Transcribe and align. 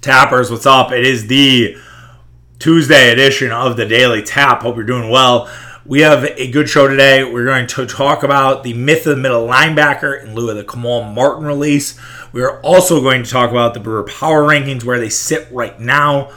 Tappers, 0.00 0.48
what's 0.48 0.64
up? 0.64 0.92
It 0.92 1.04
is 1.04 1.26
the 1.26 1.76
Tuesday 2.60 3.10
edition 3.10 3.50
of 3.50 3.76
the 3.76 3.84
Daily 3.84 4.22
Tap. 4.22 4.62
Hope 4.62 4.76
you're 4.76 4.84
doing 4.84 5.10
well. 5.10 5.50
We 5.84 6.02
have 6.02 6.22
a 6.22 6.48
good 6.52 6.68
show 6.68 6.86
today. 6.86 7.24
We're 7.24 7.44
going 7.44 7.66
to 7.66 7.84
talk 7.84 8.22
about 8.22 8.62
the 8.62 8.74
myth 8.74 9.08
of 9.08 9.16
the 9.16 9.22
middle 9.22 9.48
linebacker 9.48 10.22
in 10.22 10.36
lieu 10.36 10.50
of 10.50 10.56
the 10.56 10.62
Kamal 10.62 11.02
Martin 11.02 11.44
release. 11.46 11.98
We 12.30 12.42
are 12.42 12.60
also 12.60 13.00
going 13.00 13.24
to 13.24 13.30
talk 13.30 13.50
about 13.50 13.74
the 13.74 13.80
Brewer 13.80 14.04
Power 14.04 14.44
Rankings, 14.44 14.84
where 14.84 15.00
they 15.00 15.08
sit 15.08 15.50
right 15.50 15.78
now. 15.80 16.30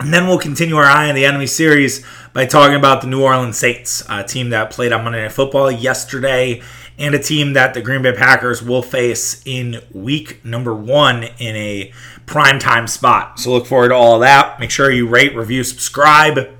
And 0.00 0.12
then 0.12 0.26
we'll 0.26 0.40
continue 0.40 0.74
our 0.74 0.84
eye 0.84 1.08
on 1.08 1.14
the 1.14 1.24
enemy 1.24 1.46
series 1.46 2.04
by 2.32 2.46
talking 2.46 2.74
about 2.74 3.00
the 3.00 3.06
New 3.06 3.22
Orleans 3.22 3.56
Saints, 3.56 4.02
a 4.08 4.24
team 4.24 4.50
that 4.50 4.72
played 4.72 4.90
on 4.90 5.04
Monday 5.04 5.22
Night 5.22 5.30
Football 5.30 5.70
yesterday, 5.70 6.60
and 6.98 7.14
a 7.14 7.18
team 7.18 7.54
that 7.54 7.74
the 7.74 7.80
Green 7.80 8.02
Bay 8.02 8.12
Packers 8.12 8.62
will 8.62 8.82
face 8.82 9.42
in 9.44 9.82
week 9.92 10.44
number 10.44 10.74
one 10.74 11.24
in 11.38 11.56
a 11.56 11.92
prime 12.26 12.58
time 12.58 12.86
spot. 12.86 13.38
So 13.38 13.52
look 13.52 13.66
forward 13.66 13.88
to 13.88 13.94
all 13.94 14.16
of 14.16 14.20
that. 14.20 14.60
Make 14.60 14.70
sure 14.70 14.90
you 14.90 15.08
rate, 15.08 15.34
review, 15.34 15.64
subscribe. 15.64 16.50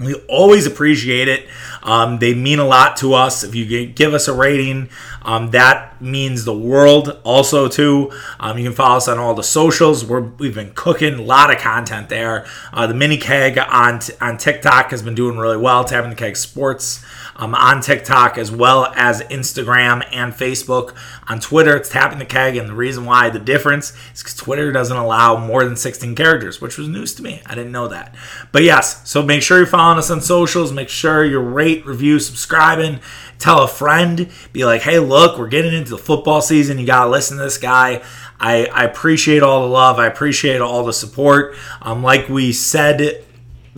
We 0.00 0.14
always 0.28 0.64
appreciate 0.64 1.26
it. 1.26 1.48
Um, 1.82 2.20
they 2.20 2.32
mean 2.32 2.60
a 2.60 2.64
lot 2.66 2.96
to 2.98 3.14
us. 3.14 3.42
If 3.42 3.54
you 3.54 3.86
give 3.86 4.14
us 4.14 4.28
a 4.28 4.34
rating, 4.34 4.90
um, 5.22 5.50
that 5.50 6.00
means 6.00 6.44
the 6.44 6.56
world. 6.56 7.20
Also, 7.24 7.66
too, 7.66 8.12
um, 8.38 8.58
you 8.58 8.64
can 8.64 8.74
follow 8.74 8.98
us 8.98 9.08
on 9.08 9.18
all 9.18 9.34
the 9.34 9.42
socials. 9.42 10.04
we 10.04 10.46
have 10.46 10.54
been 10.54 10.72
cooking 10.74 11.14
a 11.14 11.22
lot 11.22 11.52
of 11.52 11.58
content 11.58 12.08
there. 12.08 12.46
Uh, 12.72 12.86
the 12.86 12.94
mini 12.94 13.16
keg 13.16 13.58
on 13.58 14.00
on 14.20 14.38
TikTok 14.38 14.90
has 14.92 15.02
been 15.02 15.16
doing 15.16 15.36
really 15.36 15.56
well. 15.56 15.84
Tapping 15.84 16.10
the 16.10 16.16
keg 16.16 16.36
sports 16.36 17.04
um, 17.38 17.54
on 17.54 17.80
TikTok 17.80 18.36
as 18.36 18.50
well 18.50 18.86
as 18.96 19.22
Instagram 19.22 20.06
and 20.12 20.32
Facebook. 20.32 20.94
On 21.28 21.38
Twitter, 21.38 21.76
it's 21.76 21.88
tapping 21.88 22.18
the 22.18 22.24
keg, 22.24 22.56
and 22.56 22.68
the 22.68 22.74
reason 22.74 23.04
why 23.04 23.30
the 23.30 23.38
difference 23.38 23.92
is 24.12 24.22
because 24.22 24.34
Twitter 24.34 24.72
doesn't 24.72 24.96
allow 24.96 25.36
more 25.38 25.64
than 25.64 25.76
16 25.76 26.14
characters, 26.16 26.60
which 26.60 26.76
was 26.76 26.88
news 26.88 27.14
to 27.14 27.22
me. 27.22 27.40
I 27.46 27.54
didn't 27.54 27.72
know 27.72 27.88
that. 27.88 28.14
But 28.50 28.64
yes, 28.64 29.08
so 29.08 29.22
make 29.22 29.42
sure 29.42 29.58
you're 29.58 29.66
following 29.66 29.98
us 29.98 30.10
on 30.10 30.20
socials. 30.20 30.72
Make 30.72 30.88
sure 30.88 31.24
you 31.24 31.38
rate, 31.38 31.86
review, 31.86 32.18
subscribing. 32.18 33.00
Tell 33.38 33.62
a 33.62 33.68
friend. 33.68 34.28
Be 34.52 34.64
like, 34.64 34.82
hey, 34.82 34.98
look, 34.98 35.38
we're 35.38 35.48
getting 35.48 35.72
into 35.72 35.90
the 35.90 35.98
football 35.98 36.40
season. 36.40 36.78
You 36.78 36.86
got 36.86 37.04
to 37.04 37.10
listen 37.10 37.36
to 37.36 37.44
this 37.44 37.58
guy. 37.58 38.02
I, 38.40 38.66
I 38.66 38.84
appreciate 38.84 39.42
all 39.42 39.62
the 39.62 39.68
love. 39.68 39.98
I 39.98 40.06
appreciate 40.06 40.60
all 40.60 40.84
the 40.84 40.92
support. 40.92 41.56
Um, 41.82 42.02
like 42.02 42.28
we 42.28 42.52
said 42.52 43.24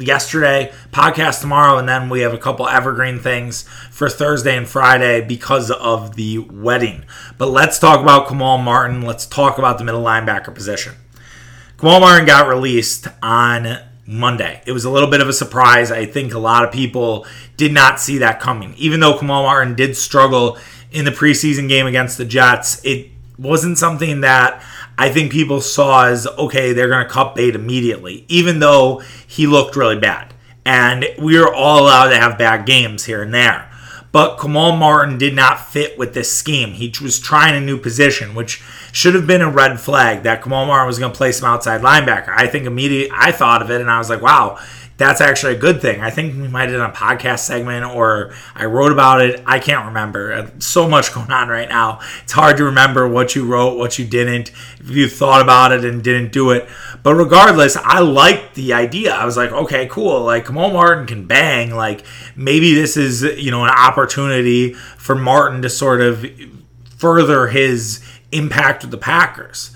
yesterday, 0.00 0.72
podcast 0.92 1.40
tomorrow, 1.40 1.78
and 1.78 1.88
then 1.88 2.08
we 2.08 2.20
have 2.20 2.34
a 2.34 2.38
couple 2.38 2.68
evergreen 2.68 3.18
things 3.18 3.62
for 3.90 4.08
Thursday 4.08 4.56
and 4.56 4.68
Friday 4.68 5.20
because 5.20 5.70
of 5.70 6.16
the 6.16 6.38
wedding. 6.38 7.04
But 7.38 7.50
let's 7.50 7.78
talk 7.78 8.00
about 8.00 8.28
Kamal 8.28 8.58
Martin. 8.58 9.02
Let's 9.02 9.26
talk 9.26 9.58
about 9.58 9.78
the 9.78 9.84
middle 9.84 10.02
linebacker 10.02 10.54
position. 10.54 10.94
Kamal 11.78 12.00
Martin 12.00 12.26
got 12.26 12.48
released 12.48 13.08
on 13.22 13.78
Monday. 14.06 14.62
It 14.66 14.72
was 14.72 14.84
a 14.84 14.90
little 14.90 15.08
bit 15.08 15.20
of 15.20 15.28
a 15.28 15.32
surprise. 15.32 15.92
I 15.92 16.04
think 16.04 16.34
a 16.34 16.38
lot 16.38 16.64
of 16.64 16.72
people 16.72 17.26
did 17.56 17.72
not 17.72 18.00
see 18.00 18.18
that 18.18 18.40
coming. 18.40 18.74
Even 18.76 19.00
though 19.00 19.18
Kamal 19.18 19.44
Martin 19.44 19.74
did 19.74 19.96
struggle 19.96 20.58
in 20.90 21.04
the 21.04 21.10
preseason 21.10 21.68
game 21.68 21.86
against 21.86 22.18
the 22.18 22.24
Jets, 22.24 22.84
it 22.84 23.10
wasn't 23.38 23.78
something 23.78 24.20
that 24.20 24.62
I 25.00 25.08
think 25.08 25.32
people 25.32 25.62
saw 25.62 26.04
as 26.08 26.26
okay, 26.26 26.74
they're 26.74 26.90
going 26.90 27.06
to 27.06 27.10
cut 27.10 27.34
bait 27.34 27.54
immediately, 27.54 28.26
even 28.28 28.58
though 28.58 28.98
he 29.26 29.46
looked 29.46 29.74
really 29.74 29.98
bad. 29.98 30.34
And 30.66 31.06
we 31.18 31.38
are 31.38 31.50
all 31.50 31.84
allowed 31.84 32.10
to 32.10 32.18
have 32.18 32.36
bad 32.36 32.66
games 32.66 33.06
here 33.06 33.22
and 33.22 33.32
there. 33.32 33.70
But 34.12 34.38
Kamal 34.38 34.76
Martin 34.76 35.16
did 35.16 35.34
not 35.34 35.70
fit 35.70 35.96
with 35.96 36.12
this 36.12 36.30
scheme. 36.30 36.72
He 36.72 36.92
was 37.00 37.18
trying 37.18 37.54
a 37.54 37.64
new 37.64 37.78
position, 37.78 38.34
which 38.34 38.62
should 38.92 39.14
have 39.14 39.26
been 39.26 39.40
a 39.40 39.50
red 39.50 39.80
flag 39.80 40.22
that 40.24 40.42
Kamal 40.42 40.66
Martin 40.66 40.86
was 40.86 40.98
going 40.98 41.12
to 41.12 41.16
play 41.16 41.32
some 41.32 41.48
outside 41.48 41.80
linebacker. 41.80 42.34
I 42.36 42.46
think 42.46 42.66
immediately 42.66 43.10
I 43.16 43.32
thought 43.32 43.62
of 43.62 43.70
it 43.70 43.80
and 43.80 43.90
I 43.90 43.96
was 43.96 44.10
like, 44.10 44.20
wow, 44.20 44.58
that's 45.00 45.22
actually 45.22 45.54
a 45.54 45.58
good 45.58 45.80
thing. 45.80 46.02
I 46.02 46.10
think 46.10 46.36
we 46.36 46.46
might 46.46 46.68
have 46.68 46.78
done 46.78 46.90
a 46.90 46.92
podcast 46.92 47.38
segment 47.38 47.86
or 47.86 48.34
I 48.54 48.66
wrote 48.66 48.92
about 48.92 49.22
it. 49.22 49.42
I 49.46 49.58
can't 49.58 49.86
remember. 49.86 50.30
Uh, 50.30 50.50
so 50.58 50.86
much 50.86 51.14
going 51.14 51.30
on 51.30 51.48
right 51.48 51.70
now. 51.70 52.00
It's 52.22 52.32
hard 52.32 52.58
to 52.58 52.64
remember 52.64 53.08
what 53.08 53.34
you 53.34 53.46
wrote, 53.46 53.78
what 53.78 53.98
you 53.98 54.06
didn't, 54.06 54.50
if 54.78 54.90
you 54.90 55.08
thought 55.08 55.40
about 55.40 55.72
it 55.72 55.86
and 55.86 56.04
didn't 56.04 56.32
do 56.32 56.50
it. 56.50 56.68
But 57.02 57.14
regardless, 57.14 57.78
I 57.78 58.00
liked 58.00 58.56
the 58.56 58.74
idea. 58.74 59.14
I 59.14 59.24
was 59.24 59.38
like, 59.38 59.52
okay, 59.52 59.86
cool. 59.86 60.20
Like 60.24 60.44
Kamal 60.44 60.70
Martin 60.70 61.06
can 61.06 61.26
bang. 61.26 61.74
Like 61.74 62.04
maybe 62.36 62.74
this 62.74 62.98
is, 62.98 63.22
you 63.22 63.50
know, 63.50 63.64
an 63.64 63.70
opportunity 63.70 64.74
for 64.74 65.14
Martin 65.14 65.62
to 65.62 65.70
sort 65.70 66.02
of 66.02 66.26
further 66.98 67.48
his 67.48 68.04
impact 68.32 68.82
with 68.82 68.90
the 68.90 68.98
Packers. 68.98 69.74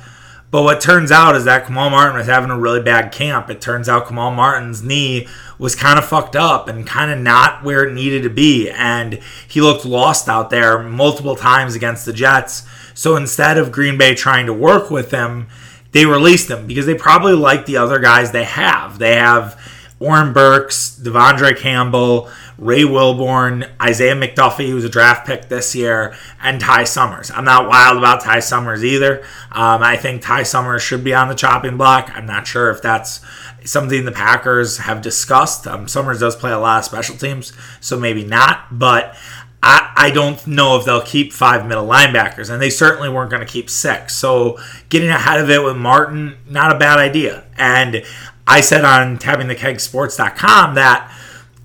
But 0.55 0.63
what 0.63 0.81
turns 0.81 1.11
out 1.11 1.35
is 1.35 1.47
that 1.47 1.67
Kamal 1.67 1.91
Martin 1.91 2.17
was 2.17 2.29
having 2.29 2.53
a 2.53 2.57
really 2.57 2.81
bad 2.81 3.11
camp. 3.11 3.51
It 3.51 3.61
turns 3.61 3.89
out 3.89 4.07
Kamal 4.07 4.31
Martin's 4.31 4.85
knee 4.85 5.27
was 5.59 5.75
kind 5.75 5.99
of 5.99 6.05
fucked 6.05 6.37
up 6.37 6.69
and 6.69 6.87
kind 6.87 7.11
of 7.11 7.19
not 7.19 7.65
where 7.65 7.83
it 7.83 7.93
needed 7.93 8.23
to 8.23 8.31
be. 8.31 8.71
And 8.71 9.15
he 9.49 9.61
looked 9.61 9.85
lost 9.85 10.29
out 10.29 10.51
there 10.51 10.81
multiple 10.81 11.35
times 11.35 11.75
against 11.75 12.07
the 12.07 12.13
Jets. 12.13 12.63
So 12.95 13.17
instead 13.17 13.59
of 13.59 13.73
Green 13.73 13.99
Bay 13.99 14.15
trying 14.15 14.47
to 14.47 14.53
work 14.53 14.93
with 14.93 15.11
him, 15.11 15.49
they 15.91 16.07
released 16.07 16.49
him 16.49 16.69
because 16.69 16.87
they 16.87 16.95
probably 16.95 17.35
like 17.35 17.67
the 17.67 17.79
other 17.79 17.99
guys 17.99 18.31
they 18.31 18.45
have. 18.45 19.01
They 19.01 19.17
have 19.17 19.61
Oren 19.99 20.33
Burks, 20.33 21.01
De'Vondre 21.03 21.59
Campbell, 21.59 22.31
Ray 22.59 22.83
Wilborn, 22.83 23.69
Isaiah 23.81 24.15
McDuffie, 24.15 24.69
who's 24.69 24.85
a 24.85 24.89
draft 24.89 25.27
pick 25.27 25.49
this 25.49 25.75
year, 25.75 26.15
and 26.43 26.61
Ty 26.61 26.85
Summers. 26.85 27.31
I'm 27.31 27.45
not 27.45 27.69
wild 27.69 27.99
about 27.99 28.23
Ty 28.23 28.41
Summers 28.41 28.85
either. 28.85 29.23
Um, 29.53 29.83
I 29.83 29.97
think 29.97 30.23
Ty 30.23 30.45
Summers 30.45 30.83
should 30.83 31.03
be 31.03 31.15
on 31.15 31.29
the 31.29 31.35
chopping 31.35 31.77
block. 31.77 32.11
I'm 32.15 32.27
not 32.27 32.47
sure 32.47 32.71
if 32.71 32.81
that's 32.81 33.21
something 33.65 34.05
the 34.05 34.13
Packers 34.13 34.79
have 34.79 35.03
discussed. 35.03 35.67
Um, 35.67 35.89
Summers 35.89 36.21
does 36.21 36.37
play 36.37 36.53
a 36.53 36.59
lot 36.59 36.79
of 36.79 36.85
special 36.85 37.17
teams, 37.17 37.53
so 37.81 37.99
maybe 37.99 38.25
not. 38.25 38.79
But 38.79 39.17
I, 39.63 39.93
I 39.97 40.11
don't 40.11 40.47
know 40.47 40.77
if 40.79 40.85
they'll 40.85 41.01
keep 41.03 41.33
five 41.33 41.67
middle 41.67 41.87
linebackers, 41.87 42.51
and 42.51 42.61
they 42.61 42.71
certainly 42.71 43.09
weren't 43.09 43.31
going 43.31 43.45
to 43.45 43.51
keep 43.51 43.71
six. 43.71 44.15
So 44.15 44.59
getting 44.91 45.09
ahead 45.09 45.41
of 45.41 45.51
it 45.51 45.63
with 45.63 45.77
Martin, 45.77 46.37
not 46.49 46.71
a 46.71 46.79
bad 46.79 46.99
idea. 46.99 47.45
And 47.57 48.05
I 48.47 48.61
said 48.61 48.85
on 48.85 49.19
tappingthekegsports.com 49.19 50.75
that 50.75 51.11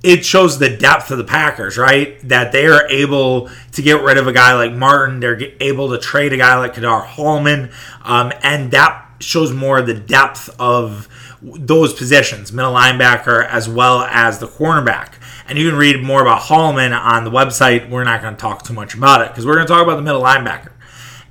it 0.01 0.23
shows 0.23 0.59
the 0.59 0.69
depth 0.69 1.11
of 1.11 1.17
the 1.17 1.23
Packers, 1.23 1.77
right? 1.77 2.19
That 2.27 2.51
they 2.51 2.67
are 2.67 2.87
able 2.89 3.49
to 3.73 3.81
get 3.81 4.01
rid 4.01 4.17
of 4.17 4.27
a 4.27 4.31
guy 4.31 4.53
like 4.53 4.73
Martin. 4.73 5.19
They're 5.19 5.39
able 5.59 5.89
to 5.89 5.97
trade 5.97 6.31
a 6.31 6.37
guy 6.37 6.57
like 6.57 6.73
Ka'dar 6.73 7.05
Hollman. 7.05 7.71
Um, 8.03 8.31
and 8.41 8.71
that 8.71 9.05
shows 9.19 9.51
more 9.53 9.81
the 9.81 9.93
depth 9.93 10.49
of 10.59 11.07
those 11.41 11.93
positions, 11.93 12.51
middle 12.51 12.73
linebacker 12.73 13.45
as 13.45 13.67
well 13.67 14.01
as 14.01 14.39
the 14.39 14.47
cornerback. 14.47 15.13
And 15.47 15.57
you 15.57 15.69
can 15.69 15.77
read 15.77 16.01
more 16.03 16.21
about 16.21 16.41
Hallman 16.43 16.93
on 16.93 17.23
the 17.23 17.31
website. 17.31 17.89
We're 17.89 18.03
not 18.03 18.21
going 18.21 18.35
to 18.35 18.39
talk 18.39 18.63
too 18.63 18.73
much 18.73 18.93
about 18.93 19.21
it 19.21 19.29
because 19.29 19.45
we're 19.45 19.55
going 19.55 19.67
to 19.67 19.73
talk 19.73 19.83
about 19.83 19.95
the 19.95 20.01
middle 20.01 20.21
linebacker. 20.21 20.71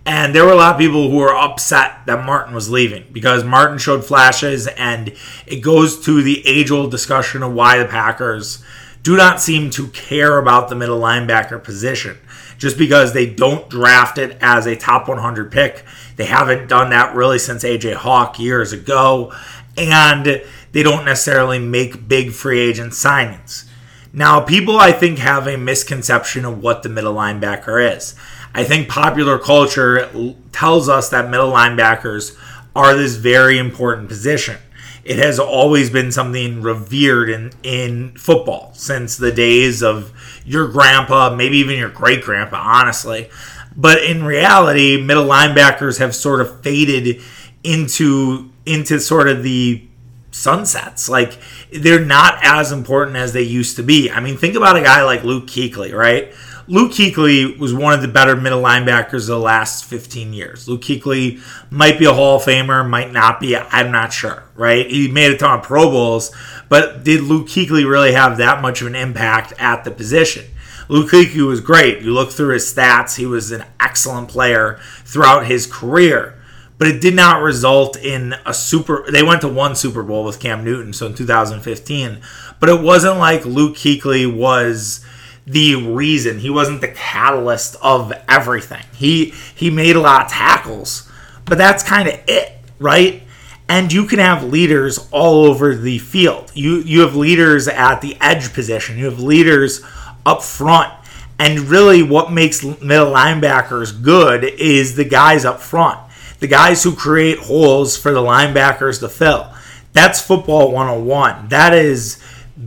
And 0.09 0.35
there 0.35 0.47
were 0.47 0.53
a 0.53 0.57
lot 0.57 0.73
of 0.73 0.81
people 0.81 1.11
who 1.11 1.19
were 1.19 1.37
upset 1.37 2.07
that 2.07 2.25
Martin 2.25 2.55
was 2.55 2.71
leaving 2.71 3.05
because 3.13 3.45
Martin 3.45 3.77
showed 3.77 4.07
flashes, 4.07 4.67
and 4.67 5.13
it 5.47 5.61
goes 5.61 6.03
to 6.07 6.23
the 6.23 6.43
age 6.49 6.71
old 6.71 6.91
discussion 6.91 7.43
of 7.43 7.53
why 7.53 7.77
the 7.77 7.85
Packers 7.85 8.65
do 9.03 9.19
not 9.19 9.39
seem 9.39 9.69
to 9.69 9.89
care 9.89 10.39
about 10.39 10.71
the 10.71 10.75
middle 10.75 10.99
linebacker 10.99 11.63
position. 11.63 12.17
Just 12.57 12.79
because 12.79 13.13
they 13.13 13.27
don't 13.27 13.69
draft 13.69 14.17
it 14.17 14.39
as 14.41 14.65
a 14.65 14.77
top 14.77 15.09
100 15.09 15.53
pick. 15.53 15.85
They 16.17 16.25
haven't 16.25 16.69
done 16.69 16.89
that 16.89 17.15
really 17.15 17.39
since 17.39 17.63
AJ 17.63 17.97
Hawk 17.97 18.39
years 18.39 18.73
ago. 18.73 19.35
And 19.77 20.43
they 20.73 20.83
don't 20.83 21.05
necessarily 21.05 21.59
make 21.59 22.09
big 22.09 22.33
free 22.33 22.61
agent 22.61 22.95
signings. 22.95 23.69
Now, 24.13 24.41
people 24.41 24.79
I 24.79 24.91
think 24.91 25.19
have 25.19 25.47
a 25.47 25.59
misconception 25.59 26.47
of 26.47 26.63
what 26.63 26.83
the 26.83 26.89
middle 26.89 27.15
linebacker 27.15 27.95
is. 27.95 28.15
I 28.59 28.65
think 28.65 28.89
popular 28.89 29.39
culture 29.39 30.11
tells 30.51 30.89
us 30.89 31.11
that 31.11 31.31
middle 31.31 31.53
linebackers 31.53 32.37
are 32.75 32.97
this 32.97 33.15
very 33.15 33.57
important 33.57 34.09
position. 34.09 34.57
It 35.05 35.21
has 35.21 35.39
always 35.39 35.91
been 35.91 36.11
something 36.11 36.61
revered 36.61 37.31
in, 37.31 37.53
in 37.63 38.17
football 38.17 38.73
since 38.75 39.17
the 39.17 39.31
days 39.31 39.81
of 39.81 40.13
your 40.45 40.67
grandpa, 40.67 41.33
maybe 41.37 41.59
even 41.59 41.79
your 41.79 41.89
great 41.89 42.25
grandpa, 42.25 42.57
honestly. 42.61 43.31
But 43.77 44.03
in 44.03 44.25
reality, 44.25 45.01
middle 45.01 45.27
linebackers 45.27 46.01
have 46.01 46.13
sort 46.13 46.41
of 46.41 46.61
faded 46.61 47.23
into 47.63 48.51
into 48.67 48.99
sort 48.99 49.29
of 49.29 49.45
the 49.45 49.87
sunsets. 50.33 51.09
Like 51.09 51.39
they're 51.73 52.05
not 52.05 52.41
as 52.43 52.73
important 52.73 53.19
as 53.19 53.33
they 53.33 53.43
used 53.43 53.77
to 53.77 53.85
be. 53.85 54.11
I 54.11 54.19
mean, 54.19 54.37
think 54.37 54.57
about 54.57 54.77
a 54.77 54.83
guy 54.83 55.05
like 55.05 55.23
Luke 55.23 55.47
Kuechly, 55.47 55.93
right? 55.93 56.35
Luke 56.71 56.93
Kuechly 56.93 57.59
was 57.59 57.73
one 57.73 57.95
of 57.95 58.03
the 58.03 58.09
better 58.09 58.37
middle 58.37 58.63
linebackers 58.63 59.23
of 59.23 59.27
the 59.29 59.39
last 59.39 59.87
15 59.87 60.35
years. 60.35 60.69
Luke 60.69 60.83
Kuechly 60.83 61.41
might 61.71 61.99
be 61.99 62.05
a 62.05 62.13
Hall 62.13 62.37
of 62.37 62.43
Famer, 62.43 62.87
might 62.87 63.11
not 63.11 63.41
be. 63.41 63.57
I'm 63.57 63.91
not 63.91 64.13
sure, 64.13 64.43
right? 64.55 64.89
He 64.91 65.11
made 65.11 65.33
a 65.33 65.39
ton 65.39 65.61
of 65.61 65.65
Pro 65.65 65.91
Bowls, 65.91 66.31
but 66.69 67.05
did 67.05 67.23
Luke 67.23 67.47
Kuechly 67.47 67.89
really 67.89 68.13
have 68.13 68.37
that 68.37 68.61
much 68.61 68.83
of 68.83 68.87
an 68.87 68.95
impact 68.95 69.55
at 69.59 69.85
the 69.85 69.91
position? 69.91 70.45
Luke 70.91 71.11
Kuechly 71.11 71.47
was 71.47 71.63
great. 71.63 72.03
You 72.03 72.13
look 72.13 72.33
through 72.33 72.53
his 72.53 72.71
stats, 72.71 73.17
he 73.17 73.25
was 73.25 73.51
an 73.51 73.65
excellent 73.81 74.29
player 74.29 74.79
throughout 75.07 75.47
his 75.47 75.67
career. 75.67 76.35
but 76.79 76.87
it 76.87 77.01
did 77.01 77.15
not 77.15 77.43
result 77.43 77.97
in 77.97 78.35
a 78.47 78.55
super. 78.55 79.05
They 79.11 79.23
went 79.23 79.41
to 79.41 79.49
one 79.49 79.75
Super 79.75 80.03
Bowl 80.03 80.25
with 80.25 80.39
Cam 80.41 80.65
Newton, 80.65 80.93
so 80.93 81.07
in 81.07 81.15
2015, 81.15 82.21
but 82.61 82.69
it 82.69 82.81
wasn't 82.81 83.19
like 83.19 83.45
Luke 83.45 83.77
Kuechly 83.77 84.33
was 84.33 85.05
the 85.49 85.77
reason. 85.77 86.39
He 86.39 86.51
wasn't 86.51 86.81
the 86.81 86.89
catalyst 86.89 87.77
of 87.83 88.13
everything. 88.29 88.85
He 88.95 89.33
he 89.55 89.71
made 89.71 89.97
a 89.97 90.01
lot 90.01 90.27
of 90.27 90.31
tackles, 90.31 91.11
but 91.45 91.59
that's 91.59 91.83
kind 91.83 92.09
of 92.09 92.21
it, 92.27 92.53
right? 92.79 93.23
And 93.69 93.93
you 93.93 94.07
can 94.07 94.19
have 94.19 94.45
leaders 94.45 95.09
all 95.11 95.45
over 95.45 95.75
the 95.75 95.99
field. 95.99 96.53
You 96.55 96.81
you 96.81 97.01
have 97.01 97.17
leaders 97.17 97.69
at 97.69 98.01
the 98.01 98.17
edge 98.21 98.53
position. 98.53 98.99
You 98.99 99.07
have 99.07 99.21
leaders 99.21 99.83
up 100.25 100.43
front. 100.43 100.93
And 101.41 101.61
really, 101.61 102.03
what 102.03 102.33
makes 102.33 102.65
middle 102.65 103.13
linebackers 103.13 104.03
good 104.03 104.43
is 104.45 104.97
the 104.97 105.05
guys 105.05 105.45
up 105.45 105.61
front, 105.61 106.01
the 106.41 106.49
guys 106.49 106.83
who 106.83 106.95
create 106.95 107.39
holes 107.39 107.97
for 107.97 108.11
the 108.11 108.21
linebackers 108.21 108.99
to 109.01 109.09
fill. 109.09 109.49
That's 109.93 110.21
football 110.21 110.73
101. 110.73 111.49
That 111.49 111.75
is 111.75 112.21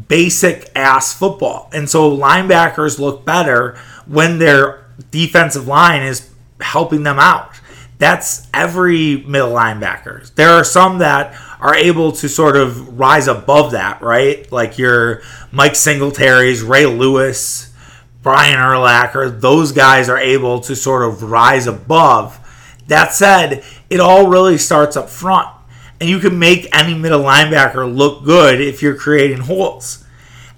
basic 0.07 0.69
ass 0.75 1.13
football. 1.13 1.69
And 1.73 1.89
so 1.89 2.15
linebackers 2.15 2.99
look 2.99 3.25
better 3.25 3.77
when 4.05 4.39
their 4.39 4.85
defensive 5.11 5.67
line 5.67 6.03
is 6.03 6.29
helping 6.61 7.03
them 7.03 7.19
out. 7.19 7.59
That's 7.97 8.47
every 8.53 9.17
middle 9.17 9.51
linebacker. 9.51 10.33
There 10.33 10.49
are 10.49 10.63
some 10.63 10.99
that 10.99 11.39
are 11.59 11.75
able 11.75 12.11
to 12.13 12.27
sort 12.27 12.55
of 12.55 12.99
rise 12.99 13.27
above 13.27 13.71
that, 13.71 14.01
right? 14.01 14.51
Like 14.51 14.79
your 14.79 15.21
Mike 15.51 15.75
Singletary's, 15.75 16.63
Ray 16.63 16.87
Lewis, 16.87 17.71
Brian 18.23 18.57
Urlacher, 18.57 19.39
those 19.39 19.71
guys 19.71 20.09
are 20.09 20.17
able 20.17 20.61
to 20.61 20.75
sort 20.75 21.03
of 21.07 21.23
rise 21.23 21.67
above. 21.67 22.39
That 22.87 23.13
said, 23.13 23.63
it 23.89 23.99
all 23.99 24.27
really 24.27 24.57
starts 24.57 24.97
up 24.97 25.09
front. 25.09 25.49
And 26.01 26.09
you 26.09 26.19
can 26.19 26.37
make 26.37 26.67
any 26.75 26.95
middle 26.95 27.21
linebacker 27.21 27.95
look 27.95 28.25
good 28.25 28.59
if 28.59 28.81
you're 28.81 28.95
creating 28.95 29.37
holes. 29.37 30.03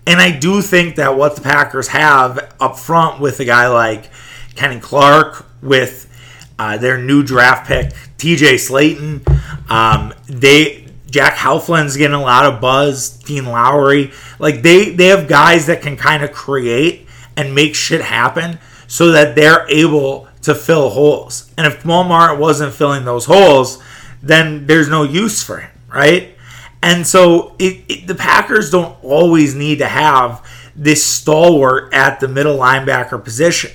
And 0.07 0.19
I 0.19 0.31
do 0.31 0.61
think 0.61 0.95
that 0.95 1.17
what 1.17 1.35
the 1.35 1.41
Packers 1.41 1.89
have 1.89 2.55
up 2.59 2.79
front 2.79 3.19
with 3.19 3.39
a 3.41 3.45
guy 3.45 3.67
like 3.67 4.09
Kenny 4.55 4.79
Clark, 4.79 5.45
with 5.61 6.09
uh, 6.57 6.77
their 6.77 6.97
new 6.97 7.23
draft 7.23 7.67
pick 7.67 7.93
TJ 8.17 8.55
Slaton, 8.55 9.69
um, 9.69 10.13
they 10.27 10.87
Jack 11.09 11.35
Heflin's 11.35 11.95
getting 11.95 12.15
a 12.15 12.21
lot 12.21 12.51
of 12.51 12.59
buzz. 12.59 13.09
Dean 13.09 13.45
Lowry, 13.45 14.11
like 14.39 14.61
they 14.61 14.91
they 14.91 15.07
have 15.07 15.27
guys 15.27 15.67
that 15.67 15.81
can 15.81 15.95
kind 15.95 16.23
of 16.23 16.31
create 16.31 17.05
and 17.37 17.53
make 17.53 17.75
shit 17.75 18.01
happen 18.01 18.59
so 18.87 19.11
that 19.11 19.35
they're 19.35 19.69
able 19.69 20.27
to 20.41 20.55
fill 20.55 20.89
holes. 20.89 21.51
And 21.57 21.67
if 21.67 21.83
Walmart 21.83 22.37
wasn't 22.37 22.73
filling 22.73 23.05
those 23.05 23.25
holes, 23.25 23.81
then 24.23 24.65
there's 24.65 24.89
no 24.89 25.03
use 25.03 25.43
for 25.43 25.57
him, 25.59 25.71
right? 25.93 26.35
And 26.81 27.05
so 27.05 27.55
it, 27.59 27.83
it, 27.87 28.07
the 28.07 28.15
Packers 28.15 28.71
don't 28.71 28.97
always 29.03 29.53
need 29.53 29.79
to 29.79 29.87
have 29.87 30.45
this 30.75 31.05
stalwart 31.05 31.93
at 31.93 32.19
the 32.19 32.27
middle 32.27 32.57
linebacker 32.57 33.23
position. 33.23 33.71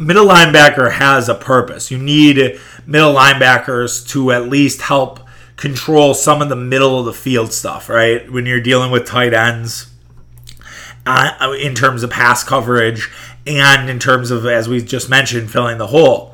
Middle 0.00 0.26
linebacker 0.26 0.92
has 0.92 1.28
a 1.28 1.34
purpose. 1.34 1.90
You 1.90 1.98
need 1.98 2.60
middle 2.84 3.14
linebackers 3.14 4.06
to 4.08 4.32
at 4.32 4.48
least 4.48 4.82
help 4.82 5.20
control 5.56 6.14
some 6.14 6.42
of 6.42 6.48
the 6.48 6.56
middle 6.56 6.98
of 6.98 7.06
the 7.06 7.12
field 7.12 7.52
stuff, 7.52 7.88
right? 7.88 8.30
When 8.30 8.44
you're 8.44 8.60
dealing 8.60 8.90
with 8.90 9.06
tight 9.06 9.32
ends 9.32 9.92
uh, 11.06 11.54
in 11.60 11.74
terms 11.74 12.02
of 12.02 12.10
pass 12.10 12.42
coverage 12.42 13.08
and 13.46 13.88
in 13.88 14.00
terms 14.00 14.32
of, 14.32 14.46
as 14.46 14.68
we 14.68 14.82
just 14.82 15.08
mentioned, 15.08 15.50
filling 15.50 15.78
the 15.78 15.86
hole 15.88 16.31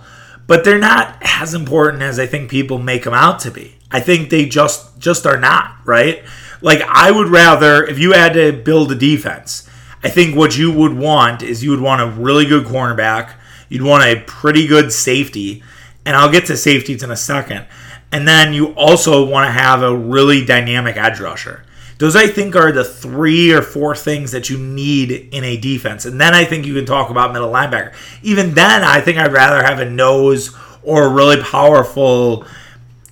but 0.48 0.64
they're 0.64 0.78
not 0.78 1.16
as 1.20 1.54
important 1.54 2.02
as 2.02 2.18
I 2.18 2.26
think 2.26 2.50
people 2.50 2.78
make 2.78 3.04
them 3.04 3.14
out 3.14 3.38
to 3.40 3.52
be. 3.52 3.76
I 3.92 4.00
think 4.00 4.30
they 4.30 4.46
just 4.46 4.98
just 4.98 5.24
are 5.26 5.38
not, 5.38 5.76
right? 5.84 6.24
Like 6.60 6.80
I 6.82 7.12
would 7.12 7.28
rather 7.28 7.84
if 7.84 8.00
you 8.00 8.12
had 8.12 8.32
to 8.32 8.52
build 8.52 8.90
a 8.90 8.96
defense, 8.96 9.68
I 10.02 10.08
think 10.08 10.34
what 10.34 10.58
you 10.58 10.72
would 10.72 10.94
want 10.94 11.42
is 11.42 11.62
you 11.62 11.70
would 11.70 11.80
want 11.80 12.02
a 12.02 12.20
really 12.20 12.46
good 12.46 12.66
cornerback, 12.66 13.34
you'd 13.68 13.82
want 13.82 14.02
a 14.04 14.20
pretty 14.26 14.66
good 14.66 14.92
safety, 14.92 15.62
and 16.04 16.16
I'll 16.16 16.32
get 16.32 16.46
to 16.46 16.56
safeties 16.56 17.04
in 17.04 17.10
a 17.10 17.16
second. 17.16 17.66
And 18.10 18.26
then 18.26 18.54
you 18.54 18.68
also 18.68 19.24
want 19.24 19.46
to 19.46 19.52
have 19.52 19.82
a 19.82 19.94
really 19.94 20.44
dynamic 20.44 20.96
edge 20.96 21.20
rusher. 21.20 21.64
Those 21.98 22.14
I 22.14 22.28
think 22.28 22.54
are 22.54 22.70
the 22.70 22.84
three 22.84 23.52
or 23.52 23.60
four 23.60 23.94
things 23.96 24.30
that 24.30 24.48
you 24.48 24.56
need 24.56 25.10
in 25.10 25.42
a 25.42 25.56
defense. 25.56 26.04
And 26.04 26.20
then 26.20 26.32
I 26.32 26.44
think 26.44 26.64
you 26.64 26.74
can 26.74 26.86
talk 26.86 27.10
about 27.10 27.32
middle 27.32 27.50
linebacker. 27.50 27.92
Even 28.22 28.54
then, 28.54 28.84
I 28.84 29.00
think 29.00 29.18
I'd 29.18 29.32
rather 29.32 29.62
have 29.64 29.80
a 29.80 29.90
nose 29.90 30.54
or 30.84 31.04
a 31.04 31.08
really 31.08 31.42
powerful, 31.42 32.46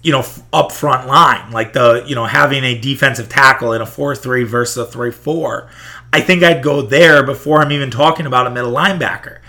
you 0.02 0.12
know, 0.12 0.24
up 0.52 0.70
front 0.70 1.08
line, 1.08 1.50
like 1.50 1.72
the, 1.72 2.04
you 2.06 2.14
know, 2.14 2.26
having 2.26 2.62
a 2.62 2.78
defensive 2.78 3.28
tackle 3.28 3.72
in 3.72 3.82
a 3.82 3.86
4 3.86 4.14
3 4.14 4.44
versus 4.44 4.76
a 4.76 4.86
3 4.86 5.10
4. 5.10 5.68
I 6.12 6.20
think 6.20 6.44
I'd 6.44 6.62
go 6.62 6.80
there 6.80 7.24
before 7.24 7.60
I'm 7.60 7.72
even 7.72 7.90
talking 7.90 8.24
about 8.24 8.46
a 8.46 8.50
middle 8.50 8.72
linebacker. 8.72 9.40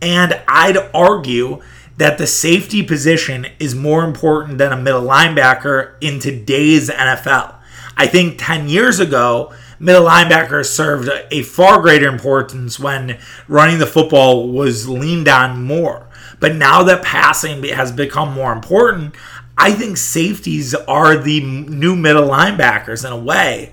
And 0.00 0.40
I'd 0.48 0.78
argue 0.94 1.62
that 1.98 2.16
the 2.18 2.26
safety 2.26 2.82
position 2.82 3.46
is 3.58 3.74
more 3.74 4.04
important 4.04 4.58
than 4.58 4.72
a 4.72 4.76
middle 4.76 5.02
linebacker 5.02 5.94
in 6.00 6.18
today's 6.18 6.88
NFL. 6.88 7.55
I 7.96 8.06
think 8.06 8.36
10 8.38 8.68
years 8.68 9.00
ago, 9.00 9.52
middle 9.78 10.04
linebackers 10.04 10.66
served 10.66 11.08
a 11.30 11.42
far 11.42 11.80
greater 11.80 12.08
importance 12.08 12.78
when 12.78 13.18
running 13.48 13.78
the 13.78 13.86
football 13.86 14.48
was 14.48 14.88
leaned 14.88 15.28
on 15.28 15.64
more. 15.64 16.08
But 16.38 16.56
now 16.56 16.82
that 16.82 17.02
passing 17.02 17.62
has 17.64 17.92
become 17.92 18.34
more 18.34 18.52
important, 18.52 19.14
I 19.56 19.72
think 19.72 19.96
safeties 19.96 20.74
are 20.74 21.16
the 21.16 21.40
new 21.40 21.96
middle 21.96 22.28
linebackers 22.28 23.06
in 23.06 23.12
a 23.12 23.18
way 23.18 23.72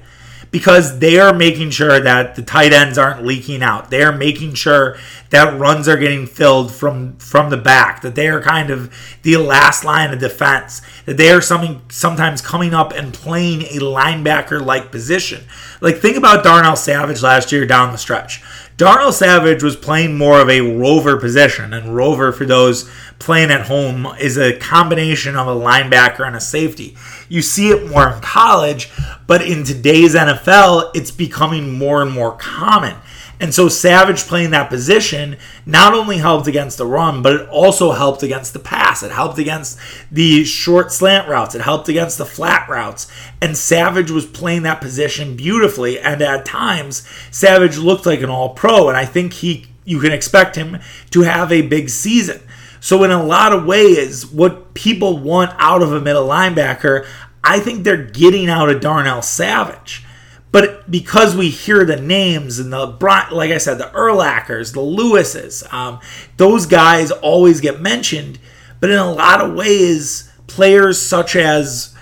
because 0.53 0.99
they 0.99 1.17
are 1.17 1.33
making 1.33 1.71
sure 1.71 1.99
that 1.99 2.35
the 2.35 2.43
tight 2.43 2.73
ends 2.73 2.95
aren't 2.99 3.25
leaking 3.25 3.63
out. 3.63 3.89
They 3.89 4.03
are 4.03 4.15
making 4.15 4.53
sure 4.53 4.97
that 5.31 5.59
runs 5.59 5.87
are 5.87 5.97
getting 5.97 6.27
filled 6.27 6.71
from 6.71 7.17
from 7.17 7.49
the 7.49 7.57
back. 7.57 8.01
That 8.03 8.13
they 8.13 8.27
are 8.27 8.39
kind 8.39 8.69
of 8.69 8.93
the 9.23 9.37
last 9.37 9.83
line 9.83 10.13
of 10.13 10.19
defense. 10.19 10.83
That 11.05 11.17
they 11.17 11.31
are 11.31 11.41
something 11.41 11.81
sometimes 11.89 12.39
coming 12.39 12.71
up 12.71 12.93
and 12.93 13.15
playing 13.15 13.63
a 13.63 13.79
linebacker 13.79 14.63
like 14.63 14.91
position. 14.91 15.43
Like 15.81 15.97
think 15.97 16.17
about 16.17 16.43
Darnell 16.43 16.75
Savage 16.75 17.23
last 17.23 17.51
year 17.51 17.65
down 17.65 17.91
the 17.91 17.97
stretch. 17.97 18.43
Darnell 18.75 19.11
Savage 19.11 19.61
was 19.61 19.75
playing 19.75 20.17
more 20.17 20.41
of 20.41 20.49
a 20.49 20.61
rover 20.61 21.17
position, 21.17 21.73
and 21.73 21.95
rover 21.95 22.31
for 22.31 22.45
those 22.45 22.89
playing 23.19 23.51
at 23.51 23.67
home 23.67 24.07
is 24.19 24.37
a 24.37 24.57
combination 24.57 25.35
of 25.35 25.47
a 25.47 25.55
linebacker 25.55 26.25
and 26.25 26.35
a 26.35 26.41
safety. 26.41 26.97
You 27.29 27.41
see 27.41 27.69
it 27.69 27.89
more 27.89 28.09
in 28.11 28.21
college, 28.21 28.91
but 29.27 29.41
in 29.41 29.63
today's 29.63 30.15
NFL, 30.15 30.91
it's 30.95 31.11
becoming 31.11 31.77
more 31.77 32.01
and 32.01 32.11
more 32.11 32.35
common. 32.35 32.95
And 33.43 33.53
so 33.53 33.67
Savage 33.67 34.21
playing 34.21 34.51
that 34.51 34.69
position 34.69 35.35
not 35.65 35.93
only 35.93 36.19
helped 36.19 36.47
against 36.47 36.77
the 36.77 36.85
run, 36.85 37.21
but 37.21 37.35
it 37.35 37.49
also 37.49 37.91
helped 37.91 38.23
against 38.23 38.53
the 38.53 38.59
pass. 38.59 39.03
It 39.03 39.11
helped 39.11 39.37
against 39.37 39.77
the 40.09 40.45
short 40.45 40.93
slant 40.93 41.27
routes. 41.27 41.53
It 41.53 41.59
helped 41.59 41.89
against 41.89 42.17
the 42.17 42.25
flat 42.25 42.69
routes. 42.69 43.11
And 43.41 43.57
Savage 43.57 44.09
was 44.09 44.25
playing 44.25 44.63
that 44.63 44.79
position 44.79 45.35
beautifully. 45.35 45.99
And 45.99 46.21
at 46.21 46.45
times, 46.45 47.05
Savage 47.31 47.77
looked 47.77 48.05
like 48.05 48.21
an 48.21 48.29
all 48.29 48.51
pro. 48.51 48.87
And 48.87 48.97
I 48.97 49.03
think 49.03 49.33
he 49.33 49.67
you 49.83 49.99
can 49.99 50.13
expect 50.13 50.55
him 50.55 50.79
to 51.09 51.23
have 51.23 51.51
a 51.51 51.67
big 51.67 51.89
season. 51.89 52.39
So 52.79 53.03
in 53.03 53.11
a 53.11 53.21
lot 53.21 53.51
of 53.51 53.65
ways, 53.65 54.25
what 54.25 54.73
people 54.73 55.17
want 55.17 55.51
out 55.57 55.81
of 55.81 55.91
a 55.91 55.99
middle 55.99 56.29
linebacker, 56.29 57.05
I 57.43 57.59
think 57.59 57.83
they're 57.83 58.05
getting 58.05 58.47
out 58.47 58.69
of 58.69 58.79
Darnell 58.79 59.21
Savage. 59.21 60.05
But 60.53 60.89
because 60.91 61.35
we 61.35 61.49
hear 61.49 61.83
the 61.83 61.99
names 61.99 62.59
and 62.59 62.71
the 62.71 62.85
like 63.31 63.49
I 63.49 63.57
said, 63.57 63.79
the 63.79 63.85
Urlachers, 63.85 64.71
the 64.71 64.81
Lewises, 64.81 65.63
um, 65.73 65.99
those 66.37 66.67
guys 66.67 67.09
always 67.09 67.59
get 67.59 67.81
mentioned. 67.81 68.37
But 68.79 68.91
in 68.91 68.97
a 68.97 69.11
lot 69.11 69.41
of 69.41 69.55
ways, 69.55 70.31
players 70.45 71.01
such 71.01 71.35
as 71.35 71.95